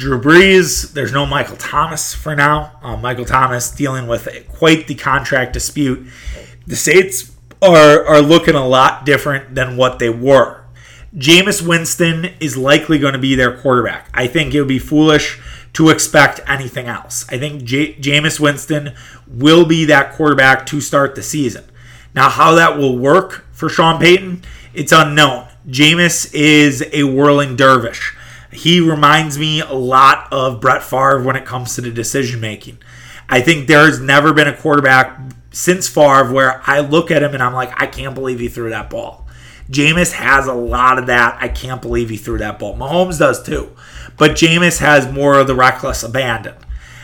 Drew 0.00 0.18
Brees. 0.18 0.94
There's 0.94 1.12
no 1.12 1.26
Michael 1.26 1.56
Thomas 1.56 2.14
for 2.14 2.34
now. 2.34 2.72
Uh, 2.82 2.96
Michael 2.96 3.26
Thomas 3.26 3.70
dealing 3.70 4.06
with 4.06 4.26
quite 4.48 4.86
the 4.86 4.94
contract 4.94 5.52
dispute. 5.52 6.08
The 6.66 6.74
Saints 6.74 7.36
are 7.60 8.06
are 8.06 8.22
looking 8.22 8.54
a 8.54 8.66
lot 8.66 9.04
different 9.04 9.54
than 9.54 9.76
what 9.76 9.98
they 9.98 10.08
were. 10.08 10.64
Jameis 11.14 11.66
Winston 11.66 12.30
is 12.40 12.56
likely 12.56 12.98
going 12.98 13.12
to 13.12 13.18
be 13.18 13.34
their 13.34 13.54
quarterback. 13.58 14.08
I 14.14 14.26
think 14.26 14.54
it 14.54 14.60
would 14.60 14.68
be 14.68 14.78
foolish 14.78 15.38
to 15.74 15.90
expect 15.90 16.40
anything 16.46 16.86
else. 16.86 17.26
I 17.28 17.38
think 17.38 17.64
J- 17.64 17.94
Jameis 17.96 18.40
Winston 18.40 18.94
will 19.26 19.66
be 19.66 19.84
that 19.84 20.12
quarterback 20.14 20.64
to 20.66 20.80
start 20.80 21.14
the 21.14 21.22
season. 21.22 21.64
Now, 22.14 22.30
how 22.30 22.54
that 22.54 22.78
will 22.78 22.96
work 22.96 23.44
for 23.52 23.68
Sean 23.68 24.00
Payton, 24.00 24.44
it's 24.72 24.92
unknown. 24.92 25.48
Jameis 25.68 26.32
is 26.32 26.88
a 26.92 27.02
whirling 27.02 27.54
dervish. 27.54 28.16
He 28.52 28.80
reminds 28.80 29.38
me 29.38 29.60
a 29.60 29.72
lot 29.72 30.28
of 30.32 30.60
Brett 30.60 30.82
Favre 30.82 31.22
when 31.22 31.36
it 31.36 31.44
comes 31.44 31.74
to 31.74 31.80
the 31.80 31.90
decision 31.90 32.40
making. 32.40 32.78
I 33.28 33.40
think 33.40 33.68
there's 33.68 34.00
never 34.00 34.32
been 34.32 34.48
a 34.48 34.56
quarterback 34.56 35.20
since 35.52 35.88
Favre 35.88 36.32
where 36.32 36.60
I 36.66 36.80
look 36.80 37.10
at 37.10 37.22
him 37.22 37.32
and 37.34 37.42
I'm 37.42 37.54
like, 37.54 37.80
I 37.80 37.86
can't 37.86 38.14
believe 38.14 38.40
he 38.40 38.48
threw 38.48 38.70
that 38.70 38.90
ball. 38.90 39.26
Jameis 39.70 40.12
has 40.12 40.48
a 40.48 40.52
lot 40.52 40.98
of 40.98 41.06
that. 41.06 41.38
I 41.40 41.48
can't 41.48 41.80
believe 41.80 42.10
he 42.10 42.16
threw 42.16 42.38
that 42.38 42.58
ball. 42.58 42.76
Mahomes 42.76 43.20
does 43.20 43.40
too. 43.42 43.70
But 44.16 44.32
Jameis 44.32 44.78
has 44.80 45.10
more 45.10 45.38
of 45.38 45.46
the 45.46 45.54
reckless 45.54 46.02
abandon. 46.02 46.56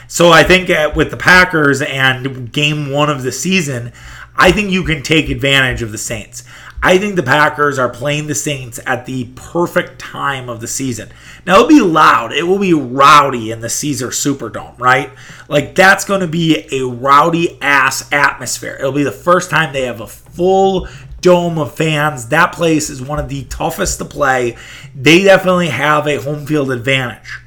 So 0.08 0.30
I 0.30 0.42
think 0.42 0.68
uh, 0.70 0.92
with 0.94 1.10
the 1.10 1.16
Packers 1.16 1.80
and 1.82 2.50
game 2.52 2.90
one 2.90 3.08
of 3.10 3.22
the 3.22 3.32
season, 3.32 3.92
I 4.36 4.52
think 4.52 4.70
you 4.70 4.84
can 4.84 5.02
take 5.02 5.30
advantage 5.30 5.82
of 5.82 5.92
the 5.92 5.98
Saints. 5.98 6.44
I 6.86 6.98
think 6.98 7.16
the 7.16 7.24
Packers 7.24 7.80
are 7.80 7.88
playing 7.88 8.28
the 8.28 8.34
Saints 8.36 8.78
at 8.86 9.06
the 9.06 9.24
perfect 9.34 9.98
time 9.98 10.48
of 10.48 10.60
the 10.60 10.68
season. 10.68 11.08
Now 11.44 11.56
it'll 11.56 11.66
be 11.66 11.80
loud. 11.80 12.32
It 12.32 12.44
will 12.44 12.60
be 12.60 12.74
rowdy 12.74 13.50
in 13.50 13.58
the 13.58 13.68
Caesars 13.68 14.14
Superdome, 14.14 14.78
right? 14.78 15.10
Like 15.48 15.74
that's 15.74 16.04
going 16.04 16.20
to 16.20 16.28
be 16.28 16.68
a 16.70 16.86
rowdy 16.86 17.60
ass 17.60 18.08
atmosphere. 18.12 18.76
It'll 18.78 18.92
be 18.92 19.02
the 19.02 19.10
first 19.10 19.50
time 19.50 19.72
they 19.72 19.82
have 19.82 20.00
a 20.00 20.06
full 20.06 20.86
dome 21.20 21.58
of 21.58 21.74
fans. 21.74 22.28
That 22.28 22.52
place 22.52 22.88
is 22.88 23.02
one 23.02 23.18
of 23.18 23.28
the 23.28 23.42
toughest 23.46 23.98
to 23.98 24.04
play. 24.04 24.56
They 24.94 25.24
definitely 25.24 25.70
have 25.70 26.06
a 26.06 26.22
home 26.22 26.46
field 26.46 26.70
advantage. 26.70 27.40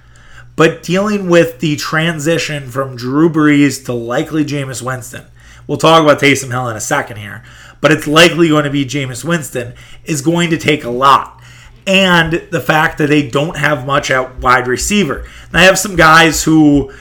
But 0.58 0.84
dealing 0.84 1.30
with 1.30 1.62
the 1.62 1.78
transition 1.78 2.70
from 2.70 2.98
Drew 2.98 3.30
Brees 3.30 3.86
to 3.86 3.94
likely 3.94 4.44
Jameis 4.44 4.82
Winston, 4.82 5.28
we'll 5.66 5.78
talk 5.78 6.04
about 6.04 6.20
Taysom 6.20 6.52
Hill 6.52 6.68
in 6.68 6.76
a 6.76 6.82
second 6.82 7.16
here 7.16 7.42
but 7.82 7.92
it's 7.92 8.08
likely 8.08 8.50
going 8.50 8.64
to 8.66 8.70
be 8.70 8.86
Jameis 8.86 9.24
Winston, 9.24 9.74
is 10.06 10.22
going 10.22 10.50
to 10.50 10.58
take 10.58 10.84
a 10.84 10.90
lot. 10.90 11.42
And 11.88 12.34
the 12.52 12.62
fact 12.62 12.98
that 13.00 13.08
they 13.08 13.28
don't 13.28 13.58
have 13.58 13.86
much 13.86 14.12
at 14.12 14.40
wide 14.40 14.68
receiver. 14.68 15.26
Now, 15.52 15.60
I 15.60 15.64
have 15.64 15.80
some 15.80 15.96
guys 15.96 16.44
who 16.44 16.92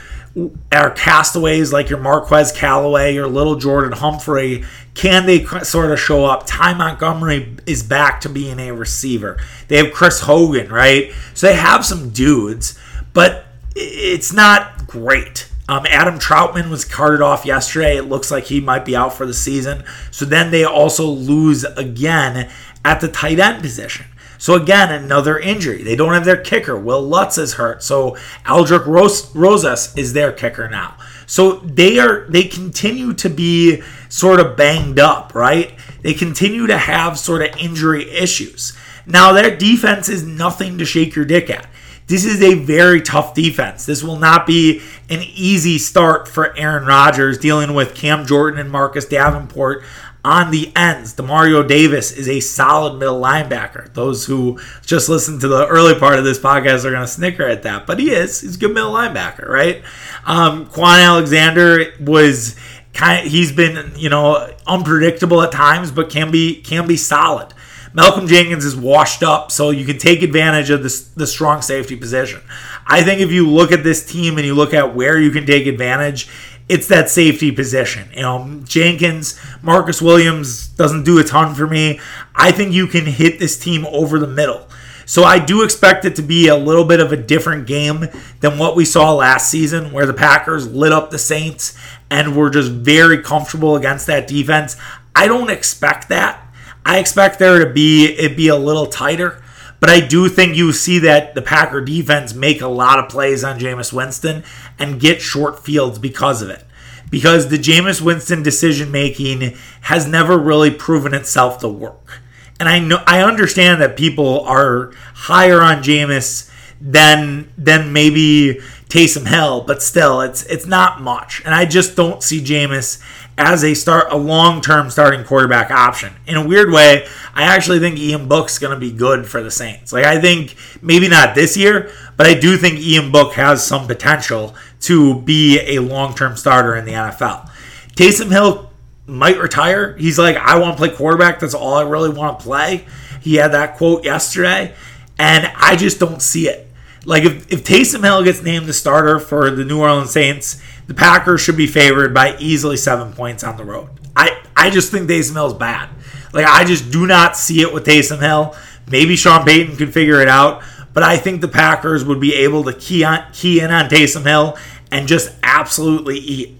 are 0.72 0.90
castaways 0.90 1.72
like 1.72 1.90
your 1.90 1.98
Marquez 1.98 2.52
Callaway, 2.52 3.14
your 3.14 3.26
little 3.26 3.56
Jordan 3.56 3.92
Humphrey, 3.92 4.64
can 4.94 5.26
they 5.26 5.44
sort 5.44 5.92
of 5.92 6.00
show 6.00 6.24
up? 6.24 6.44
Ty 6.46 6.74
Montgomery 6.74 7.56
is 7.66 7.82
back 7.82 8.20
to 8.22 8.28
being 8.28 8.58
a 8.58 8.72
receiver. 8.72 9.38
They 9.68 9.76
have 9.76 9.92
Chris 9.92 10.22
Hogan, 10.22 10.72
right? 10.72 11.12
So 11.34 11.46
they 11.46 11.54
have 11.54 11.84
some 11.84 12.10
dudes, 12.10 12.78
but 13.12 13.46
it's 13.76 14.32
not 14.32 14.86
great. 14.86 15.47
Um, 15.68 15.84
Adam 15.86 16.18
Trautman 16.18 16.70
was 16.70 16.84
carted 16.84 17.20
off 17.20 17.44
yesterday. 17.44 17.96
It 17.96 18.04
looks 18.04 18.30
like 18.30 18.44
he 18.44 18.60
might 18.60 18.86
be 18.86 18.96
out 18.96 19.12
for 19.12 19.26
the 19.26 19.34
season. 19.34 19.84
So 20.10 20.24
then 20.24 20.50
they 20.50 20.64
also 20.64 21.06
lose 21.06 21.64
again 21.64 22.50
at 22.84 23.00
the 23.00 23.08
tight 23.08 23.38
end 23.38 23.60
position. 23.60 24.06
So 24.38 24.54
again, 24.54 24.90
another 24.92 25.38
injury. 25.38 25.82
They 25.82 25.96
don't 25.96 26.14
have 26.14 26.24
their 26.24 26.36
kicker. 26.36 26.78
Wil 26.78 27.02
Lutz 27.02 27.36
is 27.36 27.54
hurt. 27.54 27.82
So 27.82 28.16
Aldrick 28.46 28.86
Rosas 29.34 29.96
is 29.96 30.12
their 30.12 30.32
kicker 30.32 30.70
now. 30.70 30.96
So 31.26 31.56
they 31.56 31.98
are 31.98 32.24
they 32.28 32.44
continue 32.44 33.12
to 33.14 33.28
be 33.28 33.82
sort 34.08 34.40
of 34.40 34.56
banged 34.56 34.98
up, 34.98 35.34
right? 35.34 35.74
They 36.02 36.14
continue 36.14 36.66
to 36.68 36.78
have 36.78 37.18
sort 37.18 37.42
of 37.42 37.56
injury 37.58 38.08
issues. 38.10 38.76
Now 39.06 39.32
their 39.32 39.54
defense 39.54 40.08
is 40.08 40.22
nothing 40.22 40.78
to 40.78 40.84
shake 40.84 41.14
your 41.16 41.24
dick 41.24 41.50
at. 41.50 41.66
This 42.08 42.24
is 42.24 42.42
a 42.42 42.54
very 42.54 43.02
tough 43.02 43.34
defense. 43.34 43.84
This 43.84 44.02
will 44.02 44.18
not 44.18 44.46
be 44.46 44.80
an 45.10 45.20
easy 45.34 45.78
start 45.78 46.26
for 46.26 46.56
Aaron 46.56 46.86
Rodgers 46.86 47.36
dealing 47.38 47.74
with 47.74 47.94
Cam 47.94 48.26
Jordan 48.26 48.58
and 48.58 48.70
Marcus 48.70 49.04
Davenport 49.04 49.84
on 50.24 50.50
the 50.50 50.72
ends. 50.74 51.14
Demario 51.14 51.66
Davis 51.66 52.10
is 52.10 52.28
a 52.28 52.40
solid 52.40 52.98
middle 52.98 53.20
linebacker. 53.20 53.92
Those 53.92 54.24
who 54.24 54.58
just 54.84 55.08
listened 55.08 55.42
to 55.42 55.48
the 55.48 55.66
early 55.66 55.94
part 55.94 56.18
of 56.18 56.24
this 56.24 56.38
podcast 56.38 56.84
are 56.84 56.90
going 56.90 57.02
to 57.02 57.06
snicker 57.06 57.44
at 57.44 57.62
that, 57.64 57.86
but 57.86 57.98
he 57.98 58.10
is. 58.10 58.40
He's 58.40 58.56
a 58.56 58.58
good 58.58 58.74
middle 58.74 58.92
linebacker, 58.92 59.46
right? 59.46 59.82
Um, 60.24 60.66
Kwon 60.66 61.04
Alexander 61.04 61.92
was 62.00 62.56
kind 62.94 63.26
of, 63.26 63.30
he's 63.30 63.52
been, 63.52 63.92
you 63.96 64.08
know, 64.08 64.50
unpredictable 64.66 65.42
at 65.42 65.52
times, 65.52 65.90
but 65.90 66.10
can 66.10 66.30
be 66.30 66.60
can 66.62 66.86
be 66.86 66.96
solid. 66.96 67.52
Malcolm 67.98 68.28
Jenkins 68.28 68.64
is 68.64 68.76
washed 68.76 69.24
up, 69.24 69.50
so 69.50 69.70
you 69.70 69.84
can 69.84 69.98
take 69.98 70.22
advantage 70.22 70.70
of 70.70 70.84
this, 70.84 71.08
the 71.08 71.26
strong 71.26 71.60
safety 71.60 71.96
position. 71.96 72.40
I 72.86 73.02
think 73.02 73.20
if 73.20 73.32
you 73.32 73.50
look 73.50 73.72
at 73.72 73.82
this 73.82 74.06
team 74.06 74.38
and 74.38 74.46
you 74.46 74.54
look 74.54 74.72
at 74.72 74.94
where 74.94 75.18
you 75.18 75.32
can 75.32 75.44
take 75.44 75.66
advantage, 75.66 76.28
it's 76.68 76.86
that 76.86 77.10
safety 77.10 77.50
position. 77.50 78.08
You 78.14 78.22
know, 78.22 78.60
Jenkins, 78.62 79.36
Marcus 79.62 80.00
Williams 80.00 80.68
doesn't 80.68 81.02
do 81.02 81.18
a 81.18 81.24
ton 81.24 81.56
for 81.56 81.66
me. 81.66 81.98
I 82.36 82.52
think 82.52 82.72
you 82.72 82.86
can 82.86 83.04
hit 83.04 83.40
this 83.40 83.58
team 83.58 83.84
over 83.86 84.20
the 84.20 84.28
middle. 84.28 84.68
So 85.04 85.24
I 85.24 85.40
do 85.40 85.64
expect 85.64 86.04
it 86.04 86.14
to 86.16 86.22
be 86.22 86.46
a 86.46 86.56
little 86.56 86.84
bit 86.84 87.00
of 87.00 87.10
a 87.10 87.16
different 87.16 87.66
game 87.66 88.06
than 88.38 88.58
what 88.58 88.76
we 88.76 88.84
saw 88.84 89.12
last 89.12 89.50
season, 89.50 89.90
where 89.90 90.06
the 90.06 90.14
Packers 90.14 90.68
lit 90.68 90.92
up 90.92 91.10
the 91.10 91.18
Saints 91.18 91.76
and 92.10 92.36
were 92.36 92.48
just 92.48 92.70
very 92.70 93.20
comfortable 93.20 93.74
against 93.74 94.06
that 94.06 94.28
defense. 94.28 94.76
I 95.16 95.26
don't 95.26 95.50
expect 95.50 96.10
that. 96.10 96.44
I 96.84 96.98
expect 96.98 97.38
there 97.38 97.64
to 97.64 97.72
be 97.72 98.06
it 98.06 98.36
be 98.36 98.48
a 98.48 98.56
little 98.56 98.86
tighter. 98.86 99.42
But 99.80 99.90
I 99.90 100.00
do 100.00 100.28
think 100.28 100.56
you 100.56 100.72
see 100.72 100.98
that 101.00 101.34
the 101.34 101.42
Packer 101.42 101.80
defense 101.80 102.34
make 102.34 102.60
a 102.60 102.68
lot 102.68 102.98
of 102.98 103.08
plays 103.08 103.44
on 103.44 103.60
Jameis 103.60 103.92
Winston 103.92 104.42
and 104.78 105.00
get 105.00 105.22
short 105.22 105.64
fields 105.64 105.98
because 105.98 106.42
of 106.42 106.50
it. 106.50 106.64
Because 107.10 107.48
the 107.48 107.58
Jameis 107.58 108.00
Winston 108.00 108.42
decision 108.42 108.90
making 108.90 109.56
has 109.82 110.06
never 110.06 110.36
really 110.36 110.70
proven 110.70 111.14
itself 111.14 111.58
to 111.60 111.68
work. 111.68 112.20
And 112.60 112.68
I 112.68 112.80
know 112.80 113.02
I 113.06 113.22
understand 113.22 113.80
that 113.80 113.96
people 113.96 114.40
are 114.40 114.92
higher 115.14 115.62
on 115.62 115.82
Jameis 115.82 116.50
than 116.80 117.52
than 117.56 117.92
maybe 117.92 118.60
Taysom 118.88 119.28
Hill, 119.28 119.62
but 119.62 119.82
still 119.82 120.20
it's 120.20 120.42
it's 120.44 120.66
not 120.66 121.00
much. 121.00 121.40
And 121.44 121.54
I 121.54 121.64
just 121.64 121.94
don't 121.94 122.22
see 122.22 122.40
Jameis 122.42 123.00
as 123.38 123.62
a 123.62 123.72
start 123.72 124.08
a 124.10 124.16
long-term 124.16 124.90
starting 124.90 125.24
quarterback 125.24 125.70
option. 125.70 126.12
In 126.26 126.36
a 126.36 126.46
weird 126.46 126.70
way, 126.72 127.06
I 127.32 127.44
actually 127.44 127.78
think 127.78 127.96
Ian 127.96 128.28
Book's 128.28 128.58
going 128.58 128.74
to 128.74 128.80
be 128.80 128.90
good 128.90 129.26
for 129.26 129.42
the 129.42 129.50
Saints. 129.50 129.92
Like 129.92 130.04
I 130.04 130.20
think 130.20 130.56
maybe 130.82 131.08
not 131.08 131.36
this 131.36 131.56
year, 131.56 131.90
but 132.16 132.26
I 132.26 132.34
do 132.34 132.56
think 132.56 132.80
Ian 132.80 133.12
Book 133.12 133.34
has 133.34 133.64
some 133.64 133.86
potential 133.86 134.56
to 134.80 135.22
be 135.22 135.60
a 135.60 135.78
long-term 135.78 136.36
starter 136.36 136.74
in 136.74 136.84
the 136.84 136.92
NFL. 136.92 137.48
Taysom 137.94 138.30
Hill 138.30 138.70
might 139.06 139.38
retire. 139.38 139.96
He's 139.96 140.18
like, 140.18 140.36
I 140.36 140.58
want 140.58 140.76
to 140.76 140.78
play 140.78 140.94
quarterback. 140.94 141.38
That's 141.38 141.54
all 141.54 141.74
I 141.74 141.82
really 141.82 142.10
want 142.10 142.40
to 142.40 142.44
play. 142.44 142.86
He 143.20 143.36
had 143.36 143.52
that 143.52 143.76
quote 143.76 144.04
yesterday, 144.04 144.74
and 145.16 145.50
I 145.56 145.76
just 145.76 146.00
don't 146.00 146.20
see 146.20 146.48
it. 146.48 146.68
Like 147.04 147.24
if, 147.24 147.50
if 147.52 147.64
Taysom 147.64 148.02
Hill 148.02 148.24
gets 148.24 148.42
named 148.42 148.66
the 148.66 148.72
starter 148.72 149.20
for 149.20 149.50
the 149.50 149.64
New 149.64 149.80
Orleans 149.80 150.10
Saints, 150.10 150.60
the 150.88 150.94
Packers 150.94 151.40
should 151.40 151.56
be 151.56 151.66
favored 151.66 152.12
by 152.12 152.36
easily 152.38 152.76
seven 152.76 153.12
points 153.12 153.44
on 153.44 153.56
the 153.56 153.64
road. 153.64 153.90
I, 154.16 154.42
I 154.56 154.70
just 154.70 154.90
think 154.90 155.08
Taysom 155.08 155.34
Hill's 155.34 155.54
bad. 155.54 155.90
Like 156.32 156.46
I 156.46 156.64
just 156.64 156.90
do 156.90 157.06
not 157.06 157.36
see 157.36 157.60
it 157.60 157.72
with 157.72 157.86
Taysom 157.86 158.20
Hill. 158.20 158.56
Maybe 158.90 159.14
Sean 159.14 159.44
Payton 159.44 159.76
can 159.76 159.92
figure 159.92 160.20
it 160.20 160.28
out, 160.28 160.62
but 160.94 161.02
I 161.02 161.18
think 161.18 161.42
the 161.42 161.48
Packers 161.48 162.04
would 162.04 162.20
be 162.20 162.34
able 162.34 162.64
to 162.64 162.72
key 162.72 163.04
on 163.04 163.24
key 163.32 163.60
in 163.60 163.70
on 163.70 163.88
Taysom 163.88 164.26
Hill 164.26 164.58
and 164.90 165.06
just 165.06 165.30
absolutely 165.42 166.18
eat. 166.18 166.56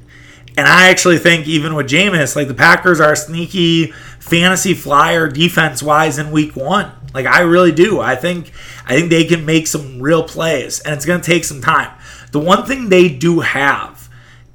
And 0.59 0.67
I 0.69 0.91
actually 0.91 1.19
think 1.19 1.47
even 1.47 1.75
with 1.75 1.89
Jameis, 1.89 2.37
like 2.37 2.49
the 2.49 2.55
Packers 2.55 3.01
are 3.01 3.13
a 3.13 3.17
sneaky 3.17 3.93
fantasy 4.19 4.75
flyer 4.75 5.29
defense 5.29 5.83
wise 5.83 6.19
in 6.19 6.31
week 6.31 6.55
one. 6.55 6.93
Like 7.15 7.27
I 7.27 7.41
really 7.41 7.73
do. 7.73 8.01
I 8.01 8.15
think 8.15 8.53
I 8.85 8.95
think 8.95 9.09
they 9.09 9.25
can 9.25 9.47
make 9.47 9.67
some 9.67 10.03
real 10.03 10.23
plays, 10.23 10.81
and 10.81 10.95
it's 10.95 11.07
going 11.07 11.21
to 11.21 11.27
take 11.27 11.45
some 11.45 11.63
time. 11.63 11.97
The 12.33 12.41
one 12.41 12.67
thing 12.67 12.91
they 12.91 13.09
do 13.09 13.41
have 13.41 13.98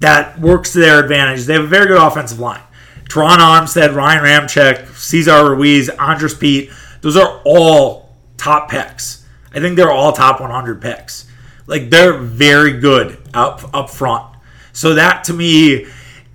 that 0.04 0.38
works 0.38 0.74
to 0.74 0.80
their 0.80 1.02
advantage, 1.02 1.46
they 1.46 1.54
have 1.54 1.64
a 1.64 1.68
very 1.68 1.88
good 1.88 1.98
offensive 1.98 2.40
line. 2.40 2.62
Terron 3.06 3.38
Armstead, 3.38 3.96
Ryan 3.96 4.24
Ramczyk, 4.24 4.96
Cesar 4.96 5.56
Ruiz, 5.56 5.90
Andrus 5.90 6.34
Peat, 6.34 6.72
those 7.02 7.16
are 7.16 7.42
all 7.46 8.10
top 8.38 8.70
picks. 8.70 9.26
I 9.54 9.60
think 9.60 9.78
they're 9.78 9.92
all 9.92 10.12
top 10.12 10.42
100 10.42 10.82
picks. 10.82 11.26
Like 11.68 11.90
they're 11.90 12.18
very 12.18 12.80
good 12.80 13.18
up 13.34 13.74
up 13.74 13.90
front. 13.90 14.36
So 14.74 14.96
that 14.96 15.24
to 15.26 15.34
me 15.34 15.86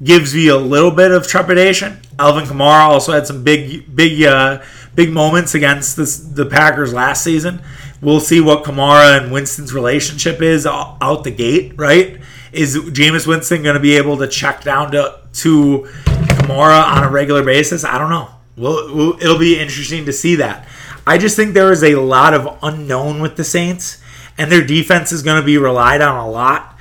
gives 0.02 0.34
me 0.34 0.48
a 0.48 0.56
little 0.56 0.90
bit 0.90 1.10
of 1.10 1.26
trepidation. 1.26 2.00
Alvin 2.18 2.44
Kamara 2.44 2.88
also 2.88 3.12
had 3.12 3.26
some 3.26 3.44
big 3.44 3.94
big 3.94 4.22
uh, 4.22 4.62
big 4.94 5.10
moments 5.10 5.54
against 5.54 5.96
this, 5.96 6.18
the 6.18 6.46
Packers 6.46 6.94
last 6.94 7.22
season. 7.22 7.60
We'll 8.00 8.20
see 8.20 8.40
what 8.40 8.64
Kamara 8.64 9.20
and 9.20 9.32
Winston's 9.32 9.74
relationship 9.74 10.40
is 10.40 10.66
out 10.66 11.24
the 11.24 11.30
gate, 11.32 11.72
right? 11.76 12.20
Is 12.52 12.76
Jameis 12.76 13.26
Winston 13.26 13.62
going 13.62 13.74
to 13.74 13.80
be 13.80 13.96
able 13.96 14.16
to 14.18 14.26
check 14.26 14.62
down 14.62 14.92
to, 14.92 15.20
to 15.32 15.88
Kamara 16.04 16.82
on 16.96 17.04
a 17.04 17.10
regular 17.10 17.44
basis? 17.44 17.84
I 17.84 17.98
don't 17.98 18.10
know. 18.10 18.30
Well, 18.56 18.94
we'll, 18.94 19.22
it'll 19.22 19.38
be 19.38 19.58
interesting 19.58 20.04
to 20.06 20.12
see 20.12 20.36
that. 20.36 20.66
I 21.06 21.18
just 21.18 21.36
think 21.36 21.54
there 21.54 21.72
is 21.72 21.84
a 21.84 21.94
lot 21.94 22.34
of 22.34 22.58
unknown 22.62 23.20
with 23.20 23.36
the 23.36 23.44
Saints, 23.44 24.02
and 24.36 24.50
their 24.50 24.64
defense 24.64 25.12
is 25.12 25.22
going 25.22 25.40
to 25.40 25.46
be 25.46 25.58
relied 25.58 26.00
on 26.00 26.16
a 26.16 26.28
lot. 26.28 26.76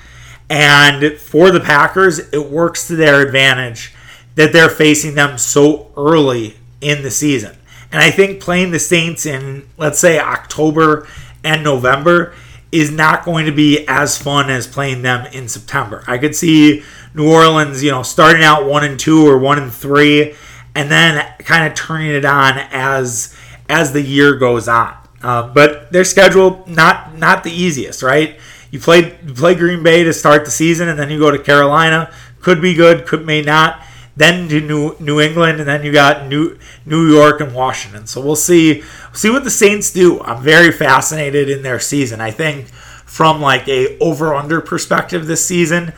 And 0.49 1.13
for 1.17 1.51
the 1.51 1.60
Packers, 1.60 2.19
it 2.19 2.49
works 2.49 2.88
to 2.88 2.95
their 2.95 3.21
advantage 3.21 3.93
that 4.36 4.53
they're 4.53 4.69
facing 4.69 5.15
them 5.15 5.38
so 5.38 5.91
early 5.97 6.58
in 6.82 7.03
the 7.03 7.12
season. 7.12 7.58
And 7.91 8.01
I 8.01 8.12
think 8.12 8.41
playing 8.41 8.71
the 8.71 8.80
Saints 8.80 9.25
in, 9.25 9.67
let's 9.77 9.99
say, 9.99 10.19
October 10.19 11.08
and 11.43 11.63
November 11.63 12.34
is 12.71 12.91
not 12.91 13.23
going 13.23 13.45
to 13.45 13.51
be 13.51 13.86
as 13.88 14.17
fun 14.17 14.49
as 14.49 14.67
playing 14.67 15.01
them 15.01 15.25
in 15.27 15.47
September. 15.47 16.03
I 16.08 16.17
could 16.17 16.36
see 16.36 16.84
New 17.13 17.32
Orleans, 17.32 17.82
you 17.82 17.91
know, 17.91 18.03
starting 18.03 18.43
out 18.43 18.65
one 18.65 18.84
and 18.84 18.99
two 18.99 19.27
or 19.27 19.38
one 19.38 19.58
and 19.58 19.73
three, 19.73 20.36
and 20.75 20.91
then 20.91 21.25
kind 21.39 21.65
of 21.65 21.75
turning 21.75 22.12
it 22.12 22.25
on 22.25 22.58
as 22.71 23.36
as 23.69 23.93
the 23.93 24.01
year 24.01 24.36
goes 24.36 24.67
on. 24.67 24.95
Uh, 25.21 25.51
but 25.51 25.91
their 25.91 26.03
schedule 26.03 26.63
not 26.67 27.17
not 27.17 27.43
the 27.43 27.51
easiest, 27.51 28.03
right? 28.03 28.39
You 28.69 28.80
play 28.80 29.17
you 29.25 29.34
play 29.34 29.56
Green 29.56 29.82
Bay 29.82 30.03
to 30.03 30.13
start 30.13 30.45
the 30.45 30.51
season, 30.51 30.89
and 30.89 30.99
then 30.99 31.10
you 31.10 31.19
go 31.19 31.32
to 31.32 31.39
Carolina. 31.39 32.12
Could 32.41 32.62
be 32.62 32.75
good, 32.75 33.08
could 33.08 33.25
may 33.25 33.41
not 33.41 33.82
then 34.17 34.49
to 34.49 34.60
New 34.60 34.95
New 34.99 35.21
England, 35.21 35.60
and 35.60 35.69
then 35.69 35.84
you 35.84 35.91
got 35.91 36.27
New 36.27 36.58
New 36.86 37.08
York 37.08 37.39
and 37.39 37.53
Washington. 37.53 38.08
So 38.08 38.19
we'll 38.19 38.36
see 38.36 38.84
see 39.13 39.30
what 39.30 39.43
the 39.43 39.51
Saints 39.51 39.93
do. 39.93 40.19
I'm 40.21 40.41
very 40.41 40.71
fascinated 40.71 41.49
in 41.49 41.62
their 41.62 41.80
season. 41.80 42.19
I 42.19 42.32
think 42.32 42.67
from 43.06 43.39
like 43.39 43.67
a 43.67 43.97
over 43.99 44.34
under 44.34 44.60
perspective 44.60 45.27
this 45.27 45.45
season, 45.45 45.93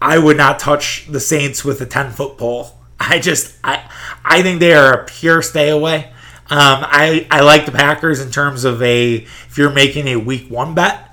I 0.00 0.18
would 0.18 0.38
not 0.38 0.58
touch 0.58 1.06
the 1.10 1.20
Saints 1.20 1.64
with 1.64 1.80
a 1.82 1.86
10 1.86 2.10
foot 2.12 2.38
pole. 2.38 2.74
I 2.98 3.18
just 3.18 3.54
I 3.62 3.88
I 4.24 4.42
think 4.42 4.60
they 4.60 4.72
are 4.72 5.02
a 5.02 5.04
pure 5.04 5.42
stay 5.42 5.68
away. 5.68 6.12
Um, 6.50 6.80
I 6.88 7.26
I 7.30 7.40
like 7.40 7.66
the 7.66 7.72
Packers 7.72 8.20
in 8.20 8.30
terms 8.30 8.64
of 8.64 8.82
a 8.82 9.16
if 9.16 9.58
you're 9.58 9.70
making 9.70 10.08
a 10.08 10.16
week 10.16 10.50
one 10.50 10.74
bet. 10.74 11.04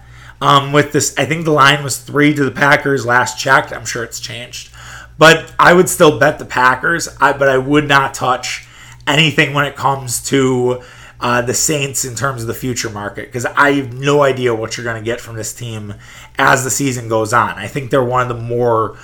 Um, 0.41 0.74
with 0.74 0.91
this, 0.91 1.18
I 1.18 1.26
think 1.26 1.46
the 1.46 1.52
line 1.52 1.84
was 1.84 1.98
three 1.98 2.34
to 2.34 2.44
the 2.44 2.52
Packers 2.52 3.06
last 3.06 3.39
checked. 3.39 3.72
I'm 3.72 3.86
sure 3.86 4.04
it's 4.04 4.20
changed. 4.20 4.70
But 5.17 5.54
I 5.58 5.73
would 5.73 5.89
still 5.89 6.19
bet 6.19 6.39
the 6.39 6.45
Packers, 6.45 7.08
I, 7.21 7.34
but 7.34 7.47
I 7.47 7.58
would 7.58 7.88
not 7.88 8.13
touch 8.13 8.67
anything 9.08 9.54
when 9.54 9.65
it 9.65 9.75
comes 9.75 10.23
to 10.30 10.82
uh, 11.19 11.41
the 11.41 11.54
Saints 11.54 12.06
in 12.06 12.15
terms 12.15 12.41
of 12.41 12.47
the 12.47 12.54
future 12.54 12.89
market 12.89 13.28
because 13.28 13.45
I 13.45 13.73
have 13.73 13.93
no 13.93 14.23
idea 14.23 14.54
what 14.54 14.75
you're 14.75 14.84
going 14.84 15.01
to 15.01 15.06
get 15.06 15.21
from 15.21 15.36
this 15.36 15.54
team 15.54 15.93
as 16.38 16.63
the 16.63 16.69
season 16.69 17.08
goes 17.08 17.34
on. 17.34 17.51
I 17.51 17.67
think 17.67 17.91
they're 17.91 18.04
one 18.04 18.21
of 18.21 18.28
the 18.28 18.41
more 18.41 18.97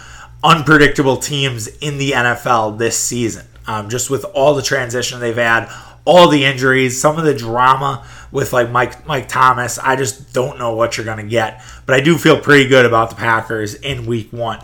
unpredictable 0.44 1.18
teams 1.18 1.68
in 1.68 1.98
the 1.98 2.12
NFL 2.12 2.78
this 2.78 2.98
season. 2.98 3.46
Um, 3.68 3.90
just 3.90 4.10
with 4.10 4.26
all 4.34 4.56
the 4.56 4.62
transition 4.62 5.20
they've 5.20 5.36
had, 5.36 5.72
all 6.04 6.28
the 6.28 6.44
injuries, 6.44 7.00
some 7.00 7.18
of 7.18 7.26
the 7.26 7.34
drama 7.34 8.06
with 8.32 8.54
like 8.54 8.72
Mike 8.72 9.06
Mike 9.06 9.28
Thomas, 9.30 9.78
I 9.78 9.96
just 9.96 10.34
don't 10.34 10.58
know 10.58 10.76
what 10.76 10.98
you're 10.98 11.06
going 11.06 11.24
to 11.24 11.30
get. 11.30 11.62
But 11.86 11.96
I 11.96 12.02
do 12.02 12.18
feel 12.18 12.40
pretty 12.40 12.68
good 12.68 12.86
about 12.86 13.12
the 13.12 13.16
Packers 13.16 13.76
in 13.76 14.08
Week 14.08 14.34
One. 14.34 14.60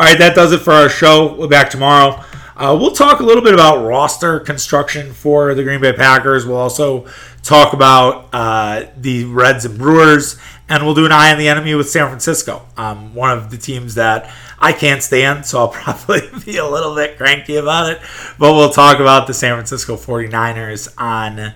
All 0.00 0.06
right, 0.06 0.18
that 0.18 0.36
does 0.36 0.52
it 0.52 0.58
for 0.58 0.72
our 0.72 0.88
show. 0.88 1.34
We'll 1.34 1.48
be 1.48 1.50
back 1.50 1.70
tomorrow. 1.70 2.22
Uh, 2.56 2.76
we'll 2.78 2.92
talk 2.92 3.18
a 3.18 3.24
little 3.24 3.42
bit 3.42 3.52
about 3.52 3.84
roster 3.84 4.38
construction 4.38 5.12
for 5.12 5.56
the 5.56 5.64
Green 5.64 5.80
Bay 5.80 5.92
Packers. 5.92 6.46
We'll 6.46 6.56
also 6.56 7.06
talk 7.42 7.72
about 7.72 8.28
uh, 8.32 8.86
the 8.96 9.24
Reds 9.24 9.64
and 9.64 9.76
Brewers, 9.76 10.38
and 10.68 10.84
we'll 10.84 10.94
do 10.94 11.04
an 11.04 11.10
eye 11.10 11.32
on 11.32 11.38
the 11.38 11.48
enemy 11.48 11.74
with 11.74 11.90
San 11.90 12.06
Francisco, 12.06 12.64
um, 12.76 13.12
one 13.12 13.36
of 13.36 13.50
the 13.50 13.56
teams 13.56 13.96
that 13.96 14.32
I 14.60 14.72
can't 14.72 15.02
stand, 15.02 15.44
so 15.44 15.58
I'll 15.58 15.68
probably 15.72 16.20
be 16.44 16.58
a 16.58 16.66
little 16.68 16.94
bit 16.94 17.16
cranky 17.16 17.56
about 17.56 17.90
it. 17.90 18.00
But 18.38 18.54
we'll 18.54 18.70
talk 18.70 19.00
about 19.00 19.26
the 19.26 19.34
San 19.34 19.56
Francisco 19.56 19.96
49ers 19.96 20.94
on 20.96 21.54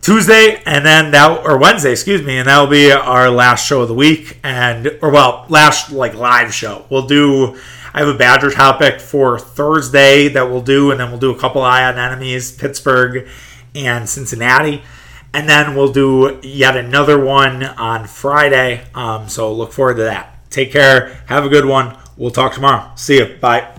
Tuesday 0.00 0.62
and 0.64 0.86
then 0.86 1.10
that 1.10 1.44
or 1.44 1.58
Wednesday, 1.58 1.92
excuse 1.92 2.22
me, 2.22 2.38
and 2.38 2.48
that 2.48 2.60
will 2.60 2.68
be 2.68 2.92
our 2.92 3.28
last 3.28 3.66
show 3.66 3.82
of 3.82 3.88
the 3.88 3.94
week 3.94 4.38
and 4.44 4.98
or 5.02 5.10
well, 5.10 5.46
last 5.48 5.90
like 5.90 6.14
live 6.14 6.54
show. 6.54 6.84
We'll 6.90 7.06
do 7.06 7.58
I 7.96 8.00
have 8.00 8.08
a 8.08 8.14
Badger 8.14 8.50
topic 8.50 9.00
for 9.00 9.38
Thursday 9.38 10.28
that 10.28 10.50
we'll 10.50 10.60
do, 10.60 10.90
and 10.90 11.00
then 11.00 11.08
we'll 11.08 11.18
do 11.18 11.30
a 11.30 11.38
couple 11.38 11.62
eye 11.62 11.82
on 11.82 11.98
enemies, 11.98 12.52
Pittsburgh 12.52 13.26
and 13.74 14.06
Cincinnati. 14.06 14.82
And 15.32 15.48
then 15.48 15.74
we'll 15.74 15.92
do 15.92 16.38
yet 16.42 16.76
another 16.76 17.18
one 17.18 17.62
on 17.62 18.06
Friday. 18.06 18.84
Um, 18.94 19.30
so 19.30 19.50
look 19.52 19.72
forward 19.72 19.96
to 19.96 20.02
that. 20.02 20.50
Take 20.50 20.72
care. 20.72 21.22
Have 21.26 21.46
a 21.46 21.48
good 21.48 21.64
one. 21.64 21.96
We'll 22.18 22.30
talk 22.30 22.52
tomorrow. 22.52 22.90
See 22.96 23.16
you. 23.16 23.36
Bye. 23.40 23.72